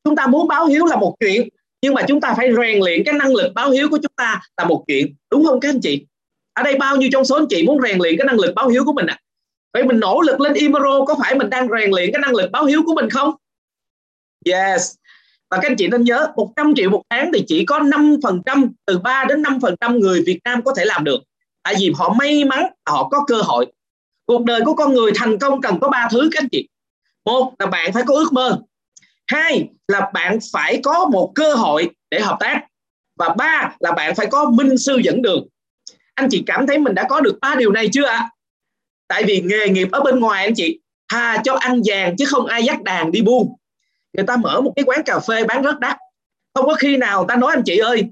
Chúng 0.05 0.17
ta 0.17 0.27
muốn 0.27 0.49
báo 0.49 0.67
hiếu 0.67 0.87
là 0.87 0.97
một 0.97 1.15
chuyện, 1.21 1.49
nhưng 1.83 1.95
mà 1.95 2.03
chúng 2.09 2.21
ta 2.21 2.35
phải 2.37 2.49
rèn 2.57 2.79
luyện 2.79 3.05
cái 3.05 3.15
năng 3.15 3.35
lực 3.35 3.53
báo 3.55 3.71
hiếu 3.71 3.89
của 3.89 3.99
chúng 4.03 4.13
ta 4.17 4.41
là 4.57 4.65
một 4.65 4.85
chuyện. 4.87 5.15
Đúng 5.31 5.45
không 5.45 5.61
các 5.61 5.69
anh 5.69 5.81
chị? 5.81 6.07
Ở 6.53 6.63
đây 6.63 6.79
bao 6.79 6.97
nhiêu 6.97 7.09
trong 7.13 7.25
số 7.25 7.37
anh 7.37 7.47
chị 7.51 7.63
muốn 7.67 7.83
rèn 7.83 7.99
luyện 7.99 8.17
cái 8.19 8.27
năng 8.27 8.41
lực 8.41 8.55
báo 8.55 8.69
hiếu 8.69 8.85
của 8.85 8.93
mình 8.93 9.07
ạ? 9.07 9.19
À? 9.19 9.23
vậy 9.73 9.85
mình 9.85 10.01
nỗ 10.01 10.21
lực 10.21 10.41
lên 10.41 10.53
Imaro 10.53 11.05
có 11.05 11.15
phải 11.19 11.35
mình 11.35 11.51
đang 11.51 11.69
rèn 11.69 11.91
luyện 11.91 12.13
cái 12.13 12.21
năng 12.21 12.35
lực 12.35 12.51
báo 12.51 12.65
hiếu 12.65 12.83
của 12.87 12.95
mình 12.95 13.11
không? 13.11 13.35
Yes. 14.47 14.95
Và 15.51 15.59
các 15.63 15.71
anh 15.71 15.77
chị 15.77 15.89
nên 15.89 16.05
nhớ 16.05 16.33
100 16.37 16.75
triệu 16.77 16.91
một 16.91 17.03
tháng 17.11 17.31
thì 17.35 17.45
chỉ 17.47 17.65
có 17.65 17.79
5% 17.79 18.69
từ 18.87 18.99
3 18.99 19.25
đến 19.29 19.43
5% 19.43 19.99
người 19.99 20.23
Việt 20.27 20.39
Nam 20.45 20.63
có 20.63 20.75
thể 20.77 20.85
làm 20.85 21.05
được. 21.05 21.23
Tại 21.63 21.75
vì 21.81 21.93
họ 21.95 22.15
may 22.19 22.45
mắn, 22.45 22.67
họ 22.89 23.09
có 23.09 23.25
cơ 23.27 23.37
hội. 23.37 23.67
Cuộc 24.27 24.45
đời 24.45 24.61
của 24.65 24.75
con 24.75 24.93
người 24.93 25.13
thành 25.15 25.39
công 25.39 25.61
cần 25.61 25.79
có 25.81 25.89
ba 25.89 26.09
thứ 26.11 26.29
các 26.33 26.43
anh 26.43 26.49
chị 26.49 26.69
một 27.25 27.55
là 27.59 27.67
bạn 27.67 27.93
phải 27.93 28.03
có 28.07 28.15
ước 28.15 28.33
mơ. 28.33 28.59
Hai 29.27 29.69
là 29.89 30.11
bạn 30.15 30.39
phải 30.53 30.81
có 30.83 31.09
một 31.13 31.33
cơ 31.35 31.55
hội 31.55 31.91
để 32.11 32.21
hợp 32.21 32.37
tác. 32.41 32.63
Và 33.19 33.29
ba 33.29 33.75
là 33.81 33.93
bạn 33.93 34.15
phải 34.15 34.27
có 34.27 34.51
minh 34.51 34.79
sư 34.79 35.01
dẫn 35.05 35.23
đường. 35.23 35.49
Anh 36.15 36.29
chị 36.31 36.43
cảm 36.47 36.67
thấy 36.67 36.79
mình 36.79 36.95
đã 36.95 37.07
có 37.09 37.21
được 37.21 37.39
ba 37.41 37.55
điều 37.55 37.73
này 37.73 37.89
chưa 37.93 38.05
ạ? 38.05 38.31
Tại 39.09 39.25
vì 39.25 39.41
nghề 39.41 39.69
nghiệp 39.69 39.89
ở 39.93 40.01
bên 40.01 40.21
ngoài 40.21 40.45
anh 40.45 40.55
chị 40.57 40.81
thà 41.09 41.43
cho 41.45 41.55
ăn 41.55 41.83
vàng 41.85 42.17
chứ 42.17 42.25
không 42.29 42.47
ai 42.47 42.65
dắt 42.65 42.83
đàn 42.83 43.13
đi 43.13 43.23
buôn. 43.23 43.57
Người 44.13 44.27
ta 44.27 44.37
mở 44.37 44.61
một 44.61 44.73
cái 44.77 44.85
quán 44.85 45.03
cà 45.03 45.19
phê 45.19 45.45
bán 45.45 45.63
rất 45.63 45.81
đắt. 45.81 45.97
Không 46.55 46.67
có 46.67 46.75
khi 46.75 46.97
nào 46.97 47.25
ta 47.29 47.37
nói 47.37 47.53
anh 47.55 47.63
chị 47.67 47.79
ơi, 47.79 48.05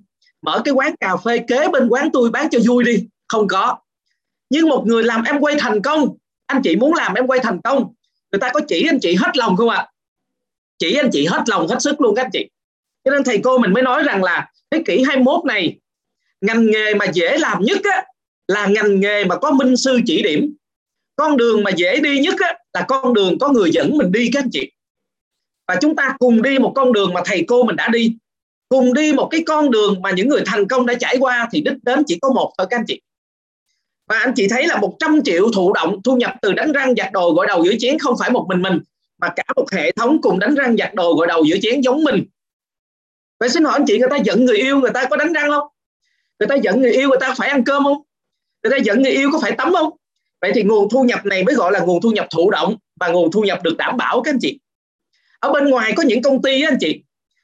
mở 0.42 0.62
cái 0.64 0.74
quán 0.74 0.96
cà 1.00 1.16
phê 1.16 1.38
kế 1.48 1.68
bên 1.68 1.88
quán 1.88 2.10
tôi 2.12 2.30
bán 2.30 2.48
cho 2.50 2.58
vui 2.68 2.84
đi. 2.84 3.06
Không 3.28 3.48
có. 3.48 3.78
Nhưng 4.50 4.68
một 4.68 4.82
người 4.86 5.02
làm 5.02 5.22
em 5.22 5.40
quay 5.40 5.54
thành 5.58 5.82
công, 5.82 6.16
anh 6.46 6.62
chị 6.62 6.76
muốn 6.76 6.94
làm 6.94 7.14
em 7.14 7.26
quay 7.26 7.40
thành 7.40 7.60
công 7.64 7.94
người 8.32 8.40
ta 8.40 8.50
có 8.54 8.60
chỉ 8.68 8.86
anh 8.88 8.98
chị 9.02 9.14
hết 9.14 9.36
lòng 9.36 9.56
không 9.56 9.68
ạ? 9.68 9.88
Chỉ 10.78 10.94
anh 10.94 11.10
chị 11.12 11.26
hết 11.26 11.42
lòng 11.46 11.68
hết 11.68 11.76
sức 11.82 12.00
luôn 12.00 12.14
các 12.14 12.22
anh 12.24 12.30
chị. 12.32 12.48
Cho 13.04 13.10
nên 13.10 13.24
thầy 13.24 13.40
cô 13.44 13.58
mình 13.58 13.72
mới 13.72 13.82
nói 13.82 14.02
rằng 14.02 14.22
là 14.22 14.50
thế 14.70 14.82
kỷ 14.86 15.02
21 15.02 15.44
này 15.44 15.78
ngành 16.40 16.66
nghề 16.66 16.94
mà 16.94 17.06
dễ 17.12 17.38
làm 17.38 17.62
nhất 17.62 17.78
á, 17.84 18.04
là 18.48 18.66
ngành 18.66 19.00
nghề 19.00 19.24
mà 19.24 19.36
có 19.36 19.50
minh 19.50 19.76
sư 19.76 20.00
chỉ 20.06 20.22
điểm. 20.22 20.54
Con 21.16 21.36
đường 21.36 21.62
mà 21.62 21.70
dễ 21.70 22.00
đi 22.00 22.18
nhất 22.18 22.34
á, 22.38 22.54
là 22.72 22.84
con 22.88 23.14
đường 23.14 23.38
có 23.38 23.48
người 23.48 23.70
dẫn 23.70 23.98
mình 23.98 24.12
đi 24.12 24.30
các 24.32 24.42
anh 24.42 24.50
chị. 24.52 24.72
Và 25.68 25.76
chúng 25.80 25.96
ta 25.96 26.16
cùng 26.18 26.42
đi 26.42 26.58
một 26.58 26.72
con 26.76 26.92
đường 26.92 27.12
mà 27.12 27.20
thầy 27.24 27.44
cô 27.48 27.62
mình 27.62 27.76
đã 27.76 27.88
đi. 27.88 28.16
Cùng 28.68 28.94
đi 28.94 29.12
một 29.12 29.28
cái 29.30 29.42
con 29.46 29.70
đường 29.70 30.02
mà 30.02 30.10
những 30.10 30.28
người 30.28 30.42
thành 30.46 30.68
công 30.68 30.86
đã 30.86 30.94
trải 31.00 31.16
qua 31.20 31.48
thì 31.52 31.60
đích 31.60 31.76
đến 31.82 32.02
chỉ 32.06 32.18
có 32.22 32.32
một 32.32 32.52
thôi 32.58 32.66
các 32.70 32.78
anh 32.78 32.84
chị 32.86 33.00
và 34.10 34.18
anh 34.18 34.32
chị 34.36 34.48
thấy 34.48 34.66
là 34.66 34.76
100 34.76 35.22
triệu 35.24 35.50
thụ 35.54 35.72
động 35.72 36.02
thu 36.04 36.16
nhập 36.16 36.34
từ 36.42 36.52
đánh 36.52 36.72
răng 36.72 36.94
giặt 36.96 37.12
đồ 37.12 37.32
gội 37.32 37.46
đầu 37.46 37.64
giữa 37.64 37.72
chén 37.78 37.98
không 37.98 38.14
phải 38.20 38.30
một 38.30 38.46
mình 38.48 38.62
mình 38.62 38.80
mà 39.18 39.28
cả 39.36 39.42
một 39.56 39.72
hệ 39.72 39.92
thống 39.92 40.22
cùng 40.22 40.38
đánh 40.38 40.54
răng 40.54 40.76
giặt 40.76 40.94
đồ 40.94 41.14
gội 41.14 41.26
đầu 41.26 41.44
giữa 41.44 41.56
chén 41.62 41.80
giống 41.80 42.04
mình. 42.04 42.24
Vậy 43.40 43.48
xin 43.48 43.64
hỏi 43.64 43.72
anh 43.72 43.84
chị 43.86 43.98
người 43.98 44.08
ta 44.10 44.16
giận 44.16 44.44
người 44.44 44.56
yêu 44.56 44.80
người 44.80 44.90
ta 44.94 45.04
có 45.10 45.16
đánh 45.16 45.32
răng 45.32 45.50
không? 45.50 45.68
Người 46.38 46.46
ta 46.46 46.54
giận 46.54 46.80
người 46.80 46.90
yêu 46.90 47.08
người 47.08 47.18
ta 47.20 47.34
phải 47.38 47.48
ăn 47.48 47.64
cơm 47.64 47.84
không? 47.84 48.02
Người 48.62 48.70
ta 48.70 48.76
giận 48.76 49.02
người 49.02 49.12
yêu 49.12 49.30
có 49.32 49.38
phải 49.42 49.52
tắm 49.52 49.72
không? 49.72 49.90
Vậy 50.40 50.52
thì 50.54 50.62
nguồn 50.62 50.88
thu 50.88 51.02
nhập 51.02 51.26
này 51.26 51.44
mới 51.44 51.54
gọi 51.54 51.72
là 51.72 51.80
nguồn 51.80 52.00
thu 52.00 52.10
nhập 52.10 52.26
thụ 52.30 52.50
động 52.50 52.76
và 53.00 53.08
nguồn 53.08 53.30
thu 53.30 53.42
nhập 53.42 53.62
được 53.62 53.76
đảm 53.76 53.96
bảo 53.96 54.22
các 54.22 54.30
anh 54.30 54.38
chị. 54.40 54.60
Ở 55.38 55.52
bên 55.52 55.70
ngoài 55.70 55.92
có 55.96 56.02
những 56.02 56.22
công 56.22 56.42
ty 56.42 56.62
đó, 56.62 56.68
anh 56.68 56.78
chị 56.80 57.02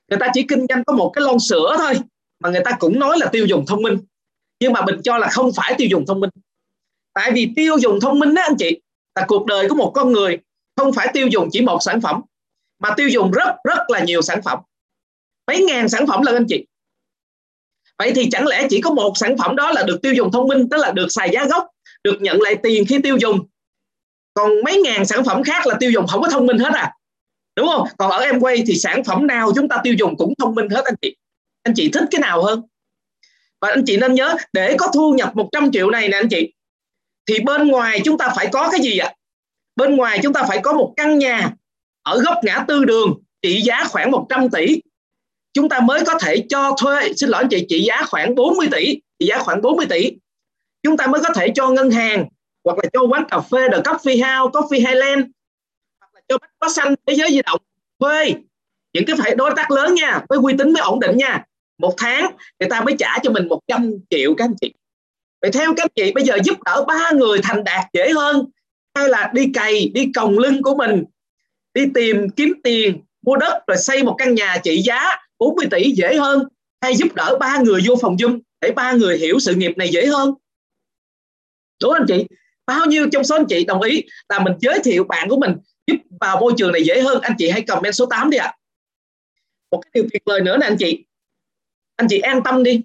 người 0.09 0.19
ta 0.19 0.29
chỉ 0.35 0.43
kinh 0.43 0.67
doanh 0.69 0.85
có 0.85 0.93
một 0.93 1.11
cái 1.15 1.25
lon 1.25 1.39
sữa 1.39 1.75
thôi 1.79 1.95
mà 2.41 2.51
người 2.51 2.63
ta 2.65 2.71
cũng 2.79 2.99
nói 2.99 3.19
là 3.19 3.27
tiêu 3.27 3.47
dùng 3.47 3.67
thông 3.67 3.83
minh. 3.83 3.99
Nhưng 4.61 4.73
mà 4.73 4.85
mình 4.85 5.03
cho 5.05 5.19
là 5.19 5.29
không 5.29 5.51
phải 5.57 5.75
tiêu 5.79 5.89
dùng 5.91 6.07
thông 6.07 6.21
minh 6.21 6.31
tại 7.17 7.31
vì 7.35 7.53
tiêu 7.57 7.79
dùng 7.79 8.01
thông 8.01 8.19
minh 8.19 8.35
đó 8.35 8.43
anh 8.43 8.57
chị, 8.59 8.81
là 9.15 9.25
cuộc 9.29 9.47
đời 9.47 9.69
của 9.69 9.75
một 9.75 9.93
con 9.95 10.13
người, 10.13 10.39
không 10.77 10.93
phải 10.93 11.09
tiêu 11.13 11.27
dùng 11.27 11.49
chỉ 11.53 11.61
một 11.61 11.79
sản 11.81 12.01
phẩm, 12.01 12.21
mà 12.79 12.91
tiêu 12.97 13.09
dùng 13.09 13.31
rất 13.31 13.57
rất 13.65 13.79
là 13.89 14.05
nhiều 14.05 14.23
sản 14.23 14.43
phẩm. 14.43 14.59
Mấy 15.47 15.65
ngàn 15.65 15.89
sản 15.89 16.07
phẩm 16.07 16.23
lần 16.23 16.35
anh 16.35 16.47
chị. 16.49 16.67
Vậy 17.99 18.13
thì 18.15 18.29
chẳng 18.31 18.47
lẽ 18.47 18.67
chỉ 18.71 18.81
có 18.81 18.91
một 18.91 19.13
sản 19.17 19.37
phẩm 19.39 19.57
đó 19.57 19.71
là 19.71 19.83
được 19.83 19.99
tiêu 20.03 20.13
dùng 20.13 20.33
thông 20.33 20.49
minh, 20.49 20.69
tức 20.71 20.77
là 20.77 20.93
được 20.93 21.07
xài 21.09 21.31
giá 21.33 21.45
gốc, 21.45 21.67
được 22.05 22.17
nhận 22.21 22.41
lại 22.41 22.57
tiền 22.63 22.85
khi 22.89 22.99
tiêu 23.03 23.17
dùng? 23.17 23.47
Còn 24.35 24.51
mấy 24.65 24.83
ngàn 24.83 25.07
sản 25.07 25.25
phẩm 25.25 25.43
khác 25.43 25.67
là 25.67 25.77
tiêu 25.81 25.91
dùng 25.91 26.07
không 26.07 26.23
có 26.23 26.29
thông 26.29 26.47
minh 26.47 26.59
hết 26.59 26.75
à? 26.75 26.93
Đúng 27.57 27.69
không? 27.69 27.89
Còn 27.99 28.11
ở 28.11 28.19
em 28.19 28.41
quay 28.41 28.63
thì 28.67 28.75
sản 28.75 29.05
phẩm 29.05 29.27
nào 29.27 29.53
chúng 29.55 29.69
ta 29.69 29.77
tiêu 29.85 29.95
dùng 29.99 30.17
cũng 30.17 30.35
thông 30.39 30.55
minh 30.55 30.69
hết, 30.71 30.85
anh 30.85 30.95
chị. 31.03 31.17
Anh 31.63 31.75
chị 31.77 31.91
thích 31.93 32.05
cái 32.11 32.21
nào 32.21 32.43
hơn? 32.43 32.63
Và 33.61 33.69
anh 33.69 33.85
chị 33.87 33.97
nên 33.97 34.15
nhớ, 34.15 34.37
để 34.53 34.77
có 34.79 34.89
thu 34.95 35.15
nhập 35.15 35.37
100 35.37 35.73
triệu 35.73 35.91
này 35.91 36.09
nè, 36.09 36.17
anh 36.17 36.29
chị 36.29 36.53
thì 37.27 37.41
bên 37.41 37.69
ngoài 37.69 38.01
chúng 38.05 38.19
ta 38.19 38.33
phải 38.37 38.49
có 38.53 38.69
cái 38.73 38.81
gì 38.81 38.99
ạ? 38.99 39.15
Bên 39.77 39.97
ngoài 39.97 40.21
chúng 40.23 40.33
ta 40.33 40.43
phải 40.49 40.61
có 40.63 40.73
một 40.73 40.95
căn 40.97 41.19
nhà 41.19 41.51
ở 42.03 42.19
góc 42.19 42.39
ngã 42.43 42.65
tư 42.69 42.85
đường 42.85 43.23
trị 43.43 43.61
giá 43.61 43.85
khoảng 43.89 44.11
100 44.11 44.51
tỷ. 44.51 44.81
Chúng 45.53 45.69
ta 45.69 45.81
mới 45.81 46.05
có 46.05 46.19
thể 46.19 46.45
cho 46.49 46.77
thuê 46.81 47.13
xin 47.17 47.29
lỗi 47.29 47.43
anh 47.43 47.49
chị 47.51 47.67
trị 47.69 47.83
giá 47.83 48.03
khoảng 48.07 48.35
40 48.35 48.69
tỷ 48.73 49.01
trị 49.19 49.27
giá 49.27 49.39
khoảng 49.39 49.63
40 49.63 49.87
tỷ. 49.91 50.13
Chúng 50.83 50.97
ta 50.97 51.07
mới 51.07 51.21
có 51.25 51.35
thể 51.35 51.49
cho 51.55 51.69
ngân 51.69 51.91
hàng 51.91 52.27
hoặc 52.65 52.79
là 52.83 52.91
cho 52.93 53.01
quán 53.03 53.25
cà 53.29 53.41
phê 53.41 53.69
The 53.73 53.79
Coffee 53.79 54.17
House, 54.25 54.59
Coffee 54.59 54.89
Highland 54.89 55.27
hoặc 56.01 56.15
là 56.15 56.21
cho 56.29 56.39
bách 56.39 56.51
hóa 56.61 56.69
xanh 56.69 56.95
thế 57.07 57.15
giới 57.15 57.31
di 57.31 57.43
động 57.43 57.61
thuê. 58.01 58.35
Những 58.93 59.05
cái 59.07 59.17
phải 59.19 59.35
đối 59.35 59.51
tác 59.57 59.71
lớn 59.71 59.95
nha 59.95 60.21
với 60.29 60.39
uy 60.43 60.55
tín 60.59 60.73
mới 60.73 60.83
ổn 60.83 61.01
định 61.01 61.17
nha. 61.17 61.45
Một 61.79 61.95
tháng 61.97 62.37
người 62.61 62.69
ta 62.69 62.81
mới 62.81 62.95
trả 62.99 63.19
cho 63.23 63.31
mình 63.31 63.49
100 63.49 63.93
triệu 64.11 64.35
các 64.35 64.45
anh 64.45 64.55
chị 64.61 64.75
vậy 65.43 65.51
theo 65.51 65.75
các 65.77 65.87
chị 65.97 66.13
bây 66.15 66.25
giờ 66.25 66.39
giúp 66.45 66.63
đỡ 66.65 66.85
ba 66.89 67.11
người 67.15 67.39
thành 67.43 67.65
đạt 67.65 67.85
dễ 67.93 68.11
hơn. 68.11 68.47
Hay 68.95 69.09
là 69.09 69.31
đi 69.35 69.51
cày, 69.55 69.91
đi 69.95 70.13
còng 70.15 70.39
lưng 70.39 70.63
của 70.63 70.75
mình, 70.75 71.05
đi 71.75 71.83
tìm 71.95 72.31
kiếm 72.37 72.53
tiền, 72.65 73.01
mua 73.23 73.37
đất 73.37 73.63
rồi 73.67 73.77
xây 73.77 74.03
một 74.03 74.15
căn 74.19 74.35
nhà 74.35 74.57
trị 74.65 74.83
giá 74.83 75.17
40 75.39 75.67
tỷ 75.71 75.91
dễ 75.91 76.17
hơn. 76.17 76.43
Hay 76.81 76.97
giúp 76.97 77.15
đỡ 77.15 77.37
ba 77.41 77.59
người 77.59 77.81
vô 77.87 77.95
phòng 78.01 78.19
dung 78.19 78.41
để 78.61 78.73
ba 78.73 78.93
người 78.93 79.19
hiểu 79.19 79.39
sự 79.39 79.55
nghiệp 79.55 79.73
này 79.77 79.89
dễ 79.89 80.07
hơn. 80.07 80.35
Đúng 81.83 81.93
anh 81.93 82.05
chị? 82.09 82.27
Bao 82.67 82.87
nhiêu 82.87 83.09
trong 83.13 83.25
số 83.25 83.37
anh 83.37 83.47
chị 83.49 83.65
đồng 83.65 83.83
ý 83.83 84.03
là 84.29 84.39
mình 84.39 84.53
giới 84.61 84.79
thiệu 84.85 85.05
bạn 85.05 85.29
của 85.29 85.37
mình 85.37 85.57
giúp 85.87 85.97
vào 86.21 86.41
môi 86.41 86.53
trường 86.57 86.73
này 86.73 86.85
dễ 86.85 87.01
hơn? 87.01 87.21
Anh 87.23 87.33
chị 87.39 87.51
hãy 87.51 87.63
comment 87.63 87.95
số 87.95 88.07
8 88.07 88.31
đi 88.31 88.39
ạ. 88.39 88.47
À. 88.47 88.57
một 89.71 89.81
cái 89.83 89.91
điều 89.95 90.05
tuyệt 90.13 90.23
vời 90.27 90.41
nữa 90.41 90.57
nè 90.57 90.67
anh 90.67 90.77
chị. 90.79 91.05
Anh 91.97 92.07
chị 92.11 92.19
an 92.19 92.41
tâm 92.45 92.63
đi 92.63 92.83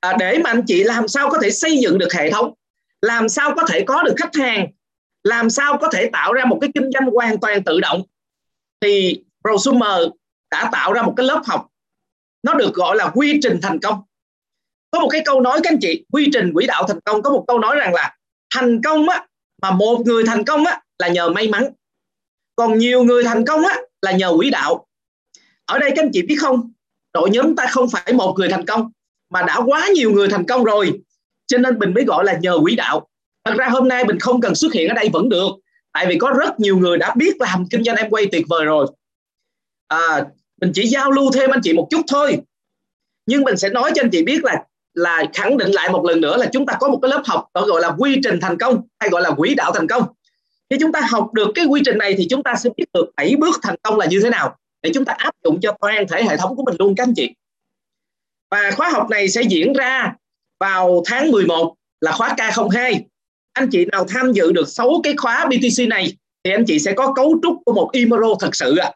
à, 0.00 0.16
để 0.18 0.38
mà 0.44 0.50
anh 0.50 0.62
chị 0.66 0.84
làm 0.84 1.08
sao 1.08 1.30
có 1.30 1.38
thể 1.42 1.50
xây 1.50 1.78
dựng 1.78 1.98
được 1.98 2.12
hệ 2.12 2.30
thống 2.30 2.54
làm 3.02 3.28
sao 3.28 3.54
có 3.56 3.66
thể 3.68 3.84
có 3.86 4.02
được 4.02 4.14
khách 4.16 4.34
hàng 4.34 4.66
làm 5.24 5.50
sao 5.50 5.78
có 5.78 5.88
thể 5.92 6.10
tạo 6.12 6.32
ra 6.32 6.44
một 6.44 6.58
cái 6.60 6.70
kinh 6.74 6.90
doanh 6.92 7.10
hoàn 7.10 7.40
toàn 7.40 7.64
tự 7.64 7.80
động 7.80 8.02
thì 8.80 9.22
prosumer 9.48 10.08
đã 10.50 10.68
tạo 10.72 10.92
ra 10.92 11.02
một 11.02 11.14
cái 11.16 11.26
lớp 11.26 11.42
học. 11.46 11.66
Nó 12.42 12.54
được 12.54 12.74
gọi 12.74 12.96
là 12.96 13.10
quy 13.14 13.38
trình 13.42 13.58
thành 13.62 13.78
công. 13.80 14.02
Có 14.90 15.00
một 15.00 15.08
cái 15.08 15.22
câu 15.24 15.40
nói 15.40 15.60
các 15.62 15.70
anh 15.72 15.78
chị 15.80 16.04
quy 16.12 16.28
trình 16.32 16.52
quỹ 16.54 16.66
đạo 16.66 16.84
thành 16.88 17.00
công 17.00 17.22
có 17.22 17.30
một 17.30 17.44
câu 17.48 17.58
nói 17.58 17.76
rằng 17.76 17.94
là 17.94 18.16
thành 18.54 18.82
công 18.82 19.08
á 19.08 19.26
mà 19.62 19.70
một 19.70 20.02
người 20.04 20.24
thành 20.26 20.44
công 20.44 20.64
á 20.64 20.80
là 20.98 21.08
nhờ 21.08 21.28
may 21.28 21.48
mắn. 21.48 21.68
Còn 22.56 22.78
nhiều 22.78 23.04
người 23.04 23.24
thành 23.24 23.44
công 23.44 23.66
á 23.66 23.76
là 24.02 24.12
nhờ 24.12 24.32
quỹ 24.36 24.50
đạo. 24.50 24.86
Ở 25.64 25.78
đây 25.78 25.90
các 25.96 26.02
anh 26.02 26.10
chị 26.12 26.22
biết 26.22 26.36
không? 26.40 26.72
Đội 27.12 27.30
nhóm 27.30 27.56
ta 27.56 27.66
không 27.70 27.90
phải 27.90 28.12
một 28.12 28.34
người 28.38 28.48
thành 28.48 28.66
công 28.66 28.90
mà 29.30 29.42
đã 29.42 29.60
quá 29.66 29.88
nhiều 29.94 30.10
người 30.10 30.28
thành 30.28 30.46
công 30.46 30.64
rồi. 30.64 31.00
Cho 31.46 31.58
nên 31.58 31.78
mình 31.78 31.94
mới 31.94 32.04
gọi 32.04 32.24
là 32.24 32.38
nhờ 32.42 32.58
quỹ 32.62 32.76
đạo. 32.76 33.08
Thật 33.44 33.54
ra 33.58 33.68
hôm 33.68 33.88
nay 33.88 34.04
mình 34.04 34.20
không 34.20 34.40
cần 34.40 34.54
xuất 34.54 34.72
hiện 34.72 34.88
ở 34.88 34.94
đây 34.94 35.08
vẫn 35.12 35.28
được. 35.28 35.48
Tại 35.92 36.06
vì 36.06 36.18
có 36.18 36.34
rất 36.38 36.60
nhiều 36.60 36.78
người 36.78 36.98
đã 36.98 37.14
biết 37.16 37.40
làm 37.40 37.66
kinh 37.70 37.84
doanh 37.84 37.96
em 37.96 38.10
quay 38.10 38.26
tuyệt 38.32 38.44
vời 38.48 38.64
rồi. 38.64 38.86
À, 39.88 40.26
mình 40.60 40.72
chỉ 40.74 40.86
giao 40.86 41.10
lưu 41.10 41.30
thêm 41.32 41.50
anh 41.50 41.60
chị 41.62 41.72
một 41.72 41.88
chút 41.90 42.00
thôi. 42.08 42.38
Nhưng 43.26 43.42
mình 43.42 43.56
sẽ 43.56 43.68
nói 43.68 43.92
cho 43.94 44.02
anh 44.02 44.10
chị 44.10 44.22
biết 44.22 44.44
là 44.44 44.64
là 44.94 45.24
khẳng 45.34 45.58
định 45.58 45.70
lại 45.70 45.90
một 45.90 46.04
lần 46.04 46.20
nữa 46.20 46.36
là 46.36 46.46
chúng 46.52 46.66
ta 46.66 46.74
có 46.80 46.88
một 46.88 46.98
cái 47.02 47.10
lớp 47.10 47.22
học 47.24 47.48
gọi 47.54 47.80
là 47.80 47.94
quy 47.98 48.20
trình 48.24 48.38
thành 48.40 48.58
công 48.58 48.82
hay 48.98 49.10
gọi 49.10 49.22
là 49.22 49.30
quỹ 49.30 49.54
đạo 49.54 49.72
thành 49.74 49.88
công. 49.88 50.02
Khi 50.70 50.76
chúng 50.80 50.92
ta 50.92 51.00
học 51.10 51.32
được 51.32 51.48
cái 51.54 51.64
quy 51.64 51.82
trình 51.84 51.98
này 51.98 52.14
thì 52.18 52.26
chúng 52.30 52.42
ta 52.42 52.54
sẽ 52.54 52.70
biết 52.76 52.84
được 52.94 53.10
bảy 53.16 53.36
bước 53.36 53.56
thành 53.62 53.76
công 53.82 53.98
là 53.98 54.06
như 54.06 54.20
thế 54.22 54.30
nào 54.30 54.56
để 54.82 54.90
chúng 54.94 55.04
ta 55.04 55.14
áp 55.18 55.34
dụng 55.44 55.60
cho 55.60 55.76
toàn 55.80 56.08
thể 56.08 56.24
hệ 56.24 56.36
thống 56.36 56.56
của 56.56 56.62
mình 56.62 56.76
luôn 56.78 56.94
các 56.94 57.02
anh 57.04 57.14
chị 57.14 57.34
và 58.50 58.70
khóa 58.76 58.90
học 58.90 59.10
này 59.10 59.28
sẽ 59.28 59.42
diễn 59.42 59.72
ra 59.72 60.12
vào 60.60 61.02
tháng 61.06 61.30
11 61.30 61.74
là 62.00 62.12
khóa 62.12 62.34
K02 62.36 63.00
anh 63.52 63.68
chị 63.70 63.84
nào 63.92 64.04
tham 64.08 64.32
dự 64.32 64.52
được 64.52 64.68
6 64.68 65.00
cái 65.02 65.14
khóa 65.16 65.46
BTC 65.46 65.88
này 65.88 66.16
thì 66.44 66.50
anh 66.52 66.64
chị 66.66 66.78
sẽ 66.78 66.92
có 66.92 67.12
cấu 67.12 67.38
trúc 67.42 67.56
của 67.64 67.72
một 67.72 67.90
Imero 67.92 68.34
thật 68.40 68.56
sự 68.56 68.76
ạ. 68.76 68.86
À. 68.86 68.92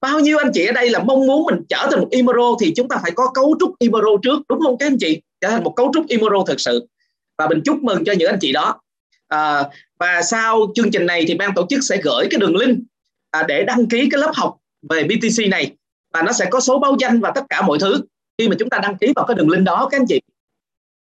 bao 0.00 0.20
nhiêu 0.20 0.38
anh 0.38 0.50
chị 0.54 0.66
ở 0.66 0.72
đây 0.72 0.90
là 0.90 0.98
mong 0.98 1.26
muốn 1.26 1.44
mình 1.44 1.62
trở 1.68 1.88
thành 1.90 2.00
một 2.00 2.08
Imero 2.10 2.56
thì 2.60 2.72
chúng 2.76 2.88
ta 2.88 2.96
phải 3.02 3.10
có 3.10 3.30
cấu 3.34 3.56
trúc 3.60 3.78
Imero 3.78 4.08
trước 4.22 4.42
đúng 4.48 4.60
không 4.60 4.78
các 4.78 4.86
anh 4.86 4.96
chị? 5.00 5.20
Trở 5.40 5.50
thành 5.50 5.64
một 5.64 5.72
cấu 5.76 5.90
trúc 5.94 6.06
Imero 6.08 6.44
thật 6.46 6.60
sự. 6.60 6.86
Và 7.38 7.48
mình 7.48 7.60
chúc 7.64 7.82
mừng 7.82 8.04
cho 8.04 8.12
những 8.12 8.30
anh 8.30 8.38
chị 8.40 8.52
đó. 8.52 8.80
À, 9.28 9.64
và 9.98 10.22
sau 10.22 10.66
chương 10.74 10.90
trình 10.90 11.06
này 11.06 11.24
thì 11.28 11.34
ban 11.34 11.54
tổ 11.54 11.66
chức 11.70 11.80
sẽ 11.82 11.96
gửi 12.02 12.26
cái 12.30 12.40
đường 12.40 12.56
link 12.56 12.78
à, 13.30 13.42
để 13.48 13.64
đăng 13.64 13.86
ký 13.86 14.08
cái 14.10 14.20
lớp 14.20 14.32
học 14.34 14.56
về 14.90 15.04
BTC 15.04 15.48
này. 15.50 15.72
Và 16.14 16.22
nó 16.22 16.32
sẽ 16.32 16.46
có 16.50 16.60
số 16.60 16.78
báo 16.78 16.96
danh 16.98 17.20
và 17.20 17.32
tất 17.34 17.44
cả 17.48 17.62
mọi 17.62 17.78
thứ 17.78 18.00
khi 18.38 18.48
mà 18.48 18.56
chúng 18.58 18.70
ta 18.70 18.78
đăng 18.82 18.96
ký 18.96 19.12
vào 19.16 19.26
cái 19.26 19.34
đường 19.34 19.50
link 19.50 19.64
đó 19.64 19.88
các 19.90 20.00
anh 20.00 20.06
chị 20.08 20.20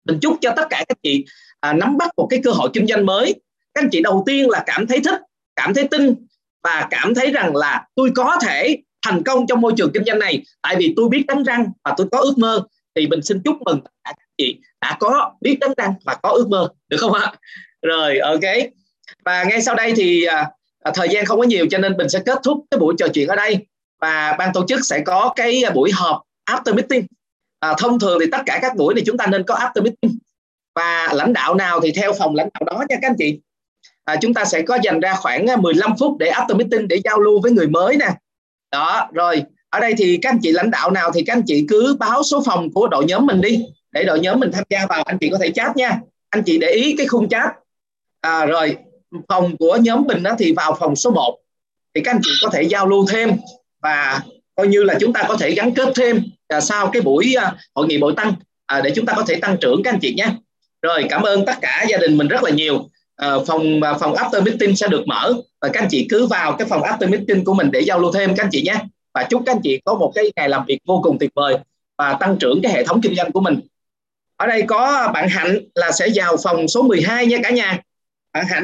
mình 0.04 0.18
chúc 0.22 0.36
cho 0.40 0.52
tất 0.56 0.66
cả 0.70 0.84
các 0.88 0.98
chị 1.02 1.24
à, 1.60 1.72
nắm 1.72 1.96
bắt 1.96 2.10
một 2.16 2.26
cái 2.30 2.40
cơ 2.44 2.50
hội 2.50 2.70
kinh 2.72 2.86
doanh 2.86 3.06
mới. 3.06 3.34
Các 3.74 3.84
anh 3.84 3.88
chị 3.92 4.02
đầu 4.02 4.22
tiên 4.26 4.50
là 4.50 4.62
cảm 4.66 4.86
thấy 4.86 5.00
thích 5.04 5.20
cảm 5.56 5.74
thấy 5.74 5.88
tin 5.88 6.14
và 6.62 6.88
cảm 6.90 7.14
thấy 7.14 7.30
rằng 7.30 7.56
là 7.56 7.86
tôi 7.94 8.10
có 8.14 8.38
thể 8.42 8.78
thành 9.06 9.22
công 9.22 9.46
trong 9.46 9.60
môi 9.60 9.72
trường 9.76 9.90
kinh 9.94 10.04
doanh 10.04 10.18
này. 10.18 10.42
Tại 10.62 10.76
vì 10.78 10.92
tôi 10.96 11.08
biết 11.08 11.24
đánh 11.26 11.42
răng 11.42 11.66
và 11.84 11.94
tôi 11.96 12.06
có 12.12 12.18
ước 12.18 12.38
mơ. 12.38 12.62
Thì 12.94 13.06
mình 13.06 13.22
xin 13.22 13.40
chúc 13.44 13.56
mừng 13.62 13.80
tất 13.84 13.90
cả 14.04 14.12
các 14.16 14.28
chị 14.38 14.58
đã 14.80 14.96
có 15.00 15.32
biết 15.40 15.58
đánh 15.60 15.72
răng 15.76 15.94
và 16.04 16.14
có 16.22 16.28
ước 16.28 16.48
mơ 16.48 16.68
được 16.88 16.96
không 17.00 17.12
ạ? 17.12 17.32
Rồi 17.82 18.18
ok. 18.18 18.40
Và 19.24 19.44
ngay 19.44 19.62
sau 19.62 19.74
đây 19.74 19.92
thì 19.96 20.24
à, 20.24 20.50
à, 20.80 20.92
thời 20.94 21.08
gian 21.08 21.24
không 21.24 21.38
có 21.38 21.44
nhiều 21.44 21.66
cho 21.70 21.78
nên 21.78 21.96
mình 21.96 22.08
sẽ 22.08 22.18
kết 22.26 22.38
thúc 22.44 22.64
cái 22.70 22.78
buổi 22.78 22.94
trò 22.98 23.06
chuyện 23.14 23.28
ở 23.28 23.36
đây. 23.36 23.66
Và 24.00 24.36
ban 24.38 24.52
tổ 24.54 24.66
chức 24.68 24.80
sẽ 24.84 25.00
có 25.06 25.32
cái 25.36 25.62
à, 25.62 25.70
buổi 25.70 25.90
họp 25.92 26.22
after 26.50 26.74
meeting 26.74 27.06
à, 27.60 27.74
thông 27.78 27.98
thường 27.98 28.18
thì 28.20 28.26
tất 28.32 28.42
cả 28.46 28.58
các 28.62 28.76
buổi 28.76 28.94
này 28.94 29.02
chúng 29.06 29.16
ta 29.16 29.26
nên 29.26 29.44
có 29.44 29.54
after 29.54 29.82
meeting. 29.82 30.18
Và 30.74 31.08
lãnh 31.12 31.32
đạo 31.32 31.54
nào 31.54 31.80
thì 31.80 31.92
theo 31.92 32.12
phòng 32.18 32.34
lãnh 32.34 32.48
đạo 32.54 32.64
đó 32.64 32.84
nha 32.88 32.96
các 33.02 33.08
anh 33.10 33.16
chị. 33.18 33.40
À, 34.04 34.16
chúng 34.20 34.34
ta 34.34 34.44
sẽ 34.44 34.62
có 34.62 34.78
dành 34.82 35.00
ra 35.00 35.14
khoảng 35.14 35.46
à, 35.46 35.56
15 35.56 35.92
phút 35.98 36.18
để 36.18 36.30
after 36.30 36.56
meeting 36.56 36.88
để 36.88 37.00
giao 37.04 37.20
lưu 37.20 37.40
với 37.40 37.52
người 37.52 37.66
mới 37.66 37.96
nè. 37.96 38.08
Đó 38.72 39.08
rồi 39.12 39.42
ở 39.70 39.80
đây 39.80 39.94
thì 39.98 40.18
các 40.22 40.30
anh 40.30 40.38
chị 40.42 40.52
lãnh 40.52 40.70
đạo 40.70 40.90
nào 40.90 41.10
thì 41.14 41.22
các 41.22 41.32
anh 41.32 41.42
chị 41.46 41.66
cứ 41.68 41.96
báo 41.98 42.22
số 42.22 42.42
phòng 42.46 42.72
của 42.72 42.88
đội 42.88 43.04
nhóm 43.04 43.26
mình 43.26 43.40
đi 43.40 43.64
để 43.92 44.04
đội 44.04 44.20
nhóm 44.20 44.40
mình 44.40 44.50
tham 44.52 44.64
gia 44.70 44.86
vào 44.86 45.02
anh 45.02 45.18
chị 45.18 45.28
có 45.32 45.38
thể 45.38 45.50
chat 45.50 45.76
nha. 45.76 46.00
Anh 46.30 46.42
chị 46.46 46.58
để 46.58 46.68
ý 46.68 46.94
cái 46.98 47.06
khung 47.06 47.28
chat. 47.28 47.50
À, 48.20 48.46
rồi 48.46 48.76
phòng 49.28 49.56
của 49.56 49.78
nhóm 49.82 50.04
mình 50.06 50.22
đó 50.22 50.34
thì 50.38 50.52
vào 50.52 50.76
phòng 50.80 50.96
số 50.96 51.10
1 51.10 51.38
thì 51.94 52.00
các 52.00 52.14
anh 52.14 52.20
chị 52.22 52.30
có 52.42 52.50
thể 52.52 52.62
giao 52.62 52.86
lưu 52.86 53.06
thêm 53.08 53.30
và 53.82 54.20
coi 54.60 54.68
như 54.68 54.82
là 54.82 54.94
chúng 55.00 55.12
ta 55.12 55.24
có 55.28 55.36
thể 55.36 55.50
gắn 55.54 55.74
kết 55.74 55.88
thêm 55.96 56.22
à, 56.48 56.60
sau 56.60 56.90
cái 56.92 57.02
buổi 57.02 57.34
à, 57.38 57.54
hội 57.74 57.86
nghị 57.86 57.98
bội 57.98 58.12
tăng 58.16 58.34
à, 58.66 58.80
để 58.80 58.92
chúng 58.96 59.06
ta 59.06 59.12
có 59.16 59.24
thể 59.28 59.34
tăng 59.36 59.56
trưởng 59.60 59.82
các 59.82 59.94
anh 59.94 60.00
chị 60.00 60.14
nhé. 60.14 60.26
Rồi 60.82 61.06
cảm 61.10 61.22
ơn 61.22 61.46
tất 61.46 61.54
cả 61.60 61.84
gia 61.88 61.98
đình 61.98 62.16
mình 62.16 62.28
rất 62.28 62.42
là 62.42 62.50
nhiều. 62.50 62.88
À, 63.16 63.28
phòng 63.46 63.82
à, 63.82 63.94
phòng 63.94 64.14
after 64.14 64.42
meeting 64.42 64.76
sẽ 64.76 64.88
được 64.88 65.02
mở 65.06 65.32
và 65.60 65.68
các 65.68 65.82
anh 65.82 65.88
chị 65.90 66.06
cứ 66.10 66.26
vào 66.26 66.56
cái 66.56 66.68
phòng 66.68 66.82
after 66.82 67.10
meeting 67.10 67.44
của 67.44 67.54
mình 67.54 67.70
để 67.70 67.80
giao 67.80 67.98
lưu 67.98 68.12
thêm 68.12 68.34
các 68.36 68.44
anh 68.44 68.50
chị 68.52 68.62
nhé. 68.62 68.74
Và 69.14 69.26
chúc 69.30 69.42
các 69.46 69.52
anh 69.52 69.60
chị 69.62 69.80
có 69.84 69.94
một 69.94 70.12
cái 70.14 70.24
ngày 70.36 70.48
làm 70.48 70.64
việc 70.66 70.78
vô 70.86 71.00
cùng 71.02 71.18
tuyệt 71.18 71.30
vời 71.34 71.56
và 71.98 72.16
tăng 72.20 72.36
trưởng 72.36 72.62
cái 72.62 72.72
hệ 72.72 72.84
thống 72.84 73.00
kinh 73.02 73.14
doanh 73.14 73.32
của 73.32 73.40
mình. 73.40 73.60
Ở 74.36 74.46
đây 74.46 74.62
có 74.62 75.10
bạn 75.14 75.28
Hạnh 75.28 75.58
là 75.74 75.92
sẽ 75.92 76.08
vào 76.14 76.36
phòng 76.44 76.68
số 76.68 76.82
12 76.82 77.26
nha 77.26 77.38
cả 77.42 77.50
nhà. 77.50 77.78
Bạn 78.32 78.46
Hạnh. 78.46 78.58